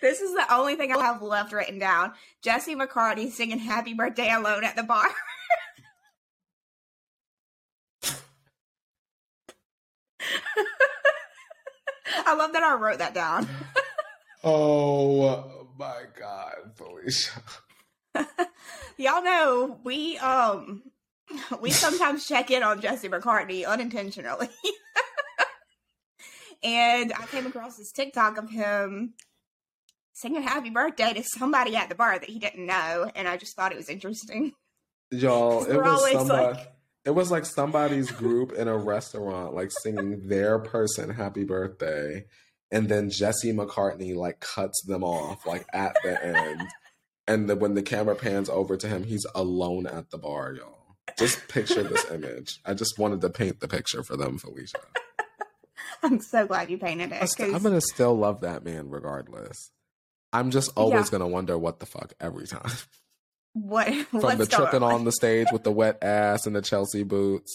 this 0.01 0.21
is 0.21 0.35
the 0.35 0.53
only 0.53 0.77
thing 0.77 0.93
I 0.93 1.03
have 1.03 1.23
left 1.23 1.53
written 1.53 1.79
down. 1.79 2.13
Jesse 2.43 2.75
McCartney 2.75 3.31
singing 3.31 3.59
Happy 3.59 3.95
Birthday 3.95 4.33
Alone 4.33 4.65
at 4.65 4.77
the 4.77 4.83
bar. 4.83 5.05
I 12.25 12.35
love 12.35 12.53
that 12.53 12.63
I 12.63 12.75
wrote 12.75 12.99
that 12.99 13.15
down. 13.15 13.49
Oh 14.45 15.69
my 15.79 16.03
God, 16.19 16.55
Felicia. 16.75 17.43
Y'all 18.97 19.23
know 19.23 19.79
we 19.85 20.19
um 20.19 20.83
we 21.61 21.71
sometimes 21.71 22.27
check 22.27 22.51
in 22.51 22.63
on 22.63 22.81
Jesse 22.81 23.09
McCartney 23.09 23.67
unintentionally. 23.67 24.49
and 26.63 27.13
I 27.13 27.27
came 27.27 27.47
across 27.47 27.77
this 27.77 27.93
TikTok 27.93 28.39
of 28.39 28.51
him 28.51 29.15
singing 30.23 30.43
happy 30.43 30.71
birthday 30.71 31.13
to 31.13 31.23
somebody 31.23 31.77
at 31.77 31.89
the 31.89 31.95
bar 31.95 32.19
that 32.19 32.29
he 32.31 32.39
didn't 32.39 32.65
know, 32.67 33.11
and 33.15 33.29
I 33.29 33.37
just 33.37 33.55
thought 33.57 33.73
it 33.73 33.77
was 33.79 33.89
interesting. 33.91 34.53
Y'all, 35.11 35.65
it 35.71 35.77
was 35.77 36.13
somebody. 36.13 36.57
like- 36.59 36.73
It 37.05 37.11
was 37.11 37.31
like 37.31 37.45
somebody's 37.45 38.11
group 38.11 38.53
in 38.53 38.69
a 38.69 38.77
restaurant, 38.79 39.55
like 39.55 39.71
singing 39.83 40.29
their 40.29 40.59
person 40.59 41.11
happy 41.11 41.45
birthday, 41.45 42.25
and 42.71 42.89
then 42.89 43.11
Jesse 43.11 43.53
McCartney 43.53 44.15
like 44.17 44.41
cuts 44.41 44.83
them 44.87 45.03
off 45.05 45.45
like 45.45 45.67
at 45.75 45.97
the 46.05 46.25
end, 46.25 46.63
and 47.27 47.51
then 47.51 47.59
when 47.59 47.75
the 47.75 47.83
camera 47.83 48.15
pans 48.15 48.49
over 48.49 48.77
to 48.77 48.89
him, 48.89 49.05
he's 49.05 49.27
alone 49.35 49.87
at 49.87 50.11
the 50.11 50.19
bar, 50.19 50.55
y'all. 50.55 50.79
Just 51.19 51.47
picture 51.49 51.83
this 51.83 52.09
image. 52.11 52.61
I 52.65 52.75
just 52.75 52.99
wanted 52.99 53.21
to 53.23 53.29
paint 53.31 53.61
the 53.61 53.69
picture 53.69 54.03
for 54.03 54.17
them, 54.17 54.39
Felicia. 54.39 54.79
I'm 56.05 56.21
so 56.21 56.47
glad 56.47 56.71
you 56.71 56.79
painted 56.79 57.13
it. 57.13 57.23
I 57.23 57.27
st- 57.27 57.55
I'm 57.55 57.63
gonna 57.63 57.81
still 57.81 58.17
love 58.17 58.41
that 58.41 58.65
man 58.65 58.89
regardless. 58.91 59.71
I'm 60.33 60.51
just 60.51 60.71
always 60.77 61.07
Yeah. 61.07 61.19
gonna 61.19 61.29
wonder 61.29 61.59
what 61.59 61.81
the 61.81 61.87
fuck 61.87 62.13
every 62.21 62.47
time. 62.47 62.71
what 63.53 63.89
From 64.11 64.39
the 64.39 64.47
tripping 64.47 64.83
on 64.83 65.05
the 65.05 65.13
stage 65.13 65.49
with 65.53 65.63
the 65.65 65.73
wet 65.81 66.03
ass 66.03 66.47
and 66.47 66.57
the 66.57 66.63
Chelsea 66.63 67.03
boots 67.03 67.55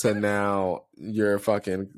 to 0.00 0.12
now 0.14 0.82
you're 0.96 1.38
fucking 1.38 1.88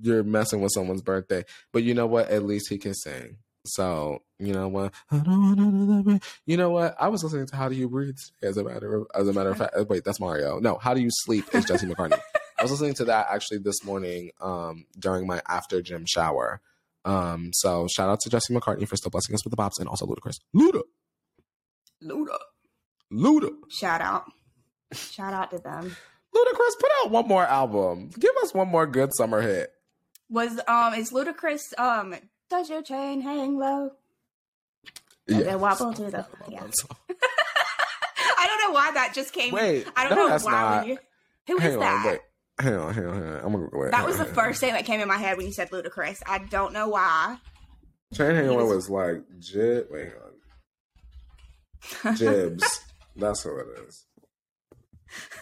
you're 0.00 0.22
messing 0.22 0.60
with 0.60 0.72
someone's 0.72 1.02
birthday. 1.02 1.44
But 1.72 1.82
you 1.82 1.94
know 1.94 2.06
what? 2.06 2.28
At 2.30 2.44
least 2.44 2.68
he 2.68 2.78
can 2.78 2.94
sing. 2.94 3.38
So 3.66 4.22
you 4.38 4.52
know 4.52 4.68
what? 4.68 4.94
I 5.10 5.18
don't 5.18 5.42
want 5.42 5.58
another 5.58 6.02
man. 6.08 6.20
You 6.46 6.56
know 6.56 6.70
what? 6.70 6.96
I 6.98 7.08
was 7.08 7.24
listening 7.24 7.46
to 7.46 7.56
"How 7.56 7.68
Do 7.68 7.74
You 7.74 7.88
Breathe" 7.88 8.16
as 8.42 8.56
a 8.56 8.64
matter 8.64 8.94
of 8.94 9.06
as 9.14 9.26
a 9.28 9.32
matter 9.32 9.50
of 9.50 9.58
fact. 9.58 9.74
uh, 9.76 9.84
Wait, 9.88 10.04
that's 10.04 10.20
Mario. 10.20 10.58
No, 10.60 10.76
"How 10.78 10.94
Do 10.94 11.00
You 11.02 11.10
Sleep" 11.10 11.44
is 11.54 11.64
Jesse 11.64 11.86
McCartney. 11.86 12.20
I 12.58 12.62
was 12.62 12.70
listening 12.70 12.94
to 12.94 13.04
that 13.06 13.26
actually 13.30 13.58
this 13.58 13.84
morning 13.84 14.30
um, 14.40 14.86
during 14.98 15.26
my 15.26 15.42
after 15.48 15.82
gym 15.82 16.04
shower. 16.06 16.60
Um, 17.04 17.50
so 17.54 17.86
shout 17.88 18.08
out 18.10 18.20
to 18.20 18.30
Jesse 18.30 18.52
McCartney 18.52 18.86
for 18.86 18.96
still 18.96 19.10
blessing 19.10 19.34
us 19.34 19.44
with 19.44 19.50
the 19.52 19.56
bops 19.56 19.78
and 19.78 19.88
also 19.88 20.06
Ludacris. 20.06 20.38
Luda, 20.54 20.82
Luda. 22.02 22.36
Luda, 23.12 23.50
Shout 23.70 24.00
out. 24.00 24.24
Shout 24.92 25.32
out 25.32 25.50
to 25.50 25.58
them. 25.58 25.96
Ludacris. 26.34 26.78
Put 26.78 26.90
out 27.02 27.10
one 27.10 27.26
more 27.26 27.44
album. 27.44 28.10
Give 28.18 28.30
us 28.42 28.52
one 28.52 28.68
more 28.68 28.86
good 28.86 29.14
summer 29.14 29.40
hit. 29.40 29.70
Was 30.30 30.60
um 30.68 30.92
is 30.94 31.10
Ludacris 31.10 31.78
um 31.78 32.14
does 32.50 32.68
your 32.68 32.82
chain 32.82 33.22
hang 33.22 33.58
low? 33.58 33.92
Does 35.26 35.46
it 35.46 35.58
wobble 35.60 35.92
to 35.94 36.04
the 36.10 36.26
yeah. 36.48 36.62
I 38.38 38.46
don't 38.46 38.68
know 38.68 38.74
why 38.74 38.90
that 38.92 39.12
just 39.14 39.32
came. 39.32 39.52
Wait, 39.52 39.86
I 39.96 40.08
don't 40.08 40.16
no, 40.16 40.24
know 40.24 40.28
that's 40.30 40.44
why. 40.44 40.52
not. 40.52 40.98
Who 41.48 41.58
Hang 41.58 41.72
on, 41.74 41.80
that? 41.80 42.06
wait. 42.06 42.20
Hang 42.60 42.74
on, 42.74 42.92
hang 42.94 43.06
on, 43.06 43.14
hang 43.22 43.32
on. 43.34 43.40
I'm 43.44 43.52
gonna 43.52 43.68
go. 43.68 43.90
That 43.90 44.06
was 44.06 44.18
the 44.18 44.24
first 44.24 44.60
thing 44.60 44.72
that 44.72 44.84
came 44.84 45.00
in 45.00 45.06
my 45.08 45.16
head 45.18 45.36
when 45.36 45.46
you 45.46 45.52
said 45.52 45.70
Ludacris. 45.70 46.20
I 46.26 46.38
don't 46.38 46.72
know 46.72 46.88
why. 46.88 47.36
Chain 48.14 48.34
hang 48.34 48.48
on 48.48 48.56
was- 48.56 48.88
was 48.88 48.90
like 48.90 49.22
jib. 49.38 49.86
Wait, 49.90 50.08
hang 50.08 50.12
on. 52.06 52.16
Jibbs. 52.16 52.80
That's 53.16 53.42
who 53.42 53.56
it 53.58 53.66
is. 53.88 54.04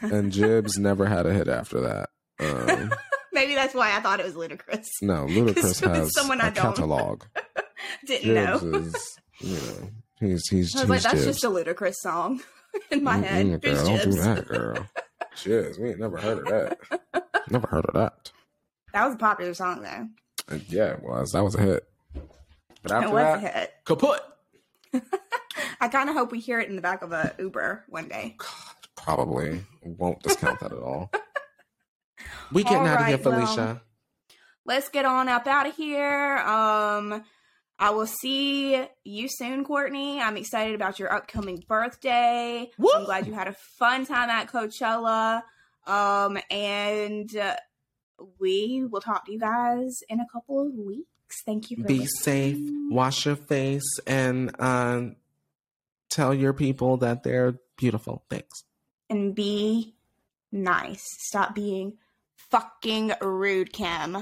And 0.00 0.32
Jibbs 0.32 0.78
never 0.78 1.06
had 1.06 1.26
a 1.26 1.32
hit 1.32 1.48
after 1.48 1.80
that. 1.80 2.08
Um, 2.40 2.92
Maybe 3.32 3.54
that's 3.54 3.74
why 3.74 3.94
I 3.94 4.00
thought 4.00 4.18
it 4.20 4.24
was 4.24 4.34
Ludacris. 4.34 4.86
no, 5.02 5.26
Ludacris 5.26 5.54
Because 5.56 5.82
it 5.82 5.88
was 5.90 5.98
has 5.98 6.14
someone 6.14 6.40
I 6.40 6.48
a 6.48 6.50
don't. 6.52 6.74
catalog. 6.74 7.24
Didn't 8.06 8.32
know. 8.34 8.58
Jibbs 8.60 8.94
is, 8.94 9.18
you 9.40 9.54
know, 9.56 9.90
he's 10.20 10.48
he's 10.48 10.74
I 10.76 10.78
was 10.78 10.82
he's 10.82 10.88
like, 10.88 11.02
that's 11.02 11.24
Jibbs. 11.24 11.40
just 11.40 11.44
a 11.44 11.48
Ludacris 11.48 11.94
song 11.96 12.40
in 12.90 13.04
my 13.04 13.18
head. 13.18 13.44
Mm-mm, 13.46 13.62
Who's 13.64 13.82
girl, 13.82 13.86
don't 13.98 14.10
do 14.10 14.12
that, 14.22 14.46
girl. 14.48 14.86
Jibbs, 15.36 15.78
we 15.78 15.90
ain't 15.90 16.00
never 16.00 16.16
heard 16.16 16.38
of 16.38 16.44
that. 16.46 17.00
Never 17.50 17.68
heard 17.68 17.86
of 17.86 17.94
that. 17.94 18.32
That 18.92 19.04
was 19.06 19.14
a 19.14 19.18
popular 19.18 19.54
song 19.54 19.82
though. 19.82 20.56
Yeah, 20.68 20.92
it 20.92 21.02
was. 21.02 21.32
That 21.32 21.44
was 21.44 21.54
a 21.54 21.60
hit. 21.60 21.88
But 22.82 22.92
after 22.92 23.08
it 23.08 23.12
was 23.12 23.22
that, 23.22 23.36
a 23.36 23.58
hit. 23.58 23.72
kaput. 23.84 24.20
I 25.80 25.88
kind 25.88 26.08
of 26.08 26.16
hope 26.16 26.32
we 26.32 26.40
hear 26.40 26.60
it 26.60 26.68
in 26.68 26.76
the 26.76 26.82
back 26.82 27.02
of 27.02 27.12
a 27.12 27.34
Uber 27.38 27.84
one 27.88 28.08
day. 28.08 28.36
Probably 28.96 29.64
won't 29.82 30.22
discount 30.22 30.60
that 30.60 30.72
at 30.72 30.78
all. 30.78 31.10
We 32.52 32.62
getting 32.62 32.78
All 32.78 32.86
out 32.86 33.00
of 33.00 33.06
here, 33.06 33.16
right, 33.16 33.24
well, 33.24 33.46
Felicia. 33.46 33.82
Let's 34.64 34.88
get 34.88 35.04
on 35.04 35.28
up 35.28 35.46
out 35.46 35.66
of 35.66 35.74
here. 35.74 36.38
Um, 36.38 37.24
I 37.78 37.90
will 37.90 38.06
see 38.06 38.86
you 39.04 39.28
soon, 39.28 39.64
Courtney. 39.64 40.20
I'm 40.20 40.36
excited 40.36 40.74
about 40.74 40.98
your 40.98 41.12
upcoming 41.12 41.62
birthday. 41.68 42.70
Woo! 42.78 42.88
I'm 42.94 43.04
glad 43.04 43.26
you 43.26 43.34
had 43.34 43.48
a 43.48 43.56
fun 43.78 44.06
time 44.06 44.30
at 44.30 44.50
Coachella. 44.50 45.42
Um, 45.86 46.38
and 46.50 47.34
uh, 47.36 47.56
we 48.38 48.84
will 48.88 49.00
talk 49.00 49.26
to 49.26 49.32
you 49.32 49.38
guys 49.38 50.00
in 50.08 50.20
a 50.20 50.26
couple 50.32 50.60
of 50.66 50.74
weeks. 50.74 51.42
Thank 51.44 51.70
you 51.70 51.76
for 51.78 51.84
Be 51.84 51.98
listening. 52.00 52.06
safe, 52.54 52.58
wash 52.90 53.26
your 53.26 53.36
face, 53.36 53.98
and 54.06 54.54
uh, 54.58 55.02
tell 56.08 56.32
your 56.34 56.52
people 56.52 56.96
that 56.98 57.22
they're 57.22 57.54
beautiful. 57.76 58.24
Thanks. 58.30 58.64
and 59.10 59.34
be 59.34 59.94
nice. 60.52 61.04
Stop 61.28 61.54
being 61.54 61.98
fucking 62.50 63.12
rude, 63.20 63.72
Kim. 63.72 64.16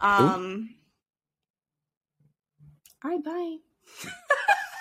Um. 0.00 0.70
All 3.04 3.10
right, 3.10 3.24
bye. 3.24 3.56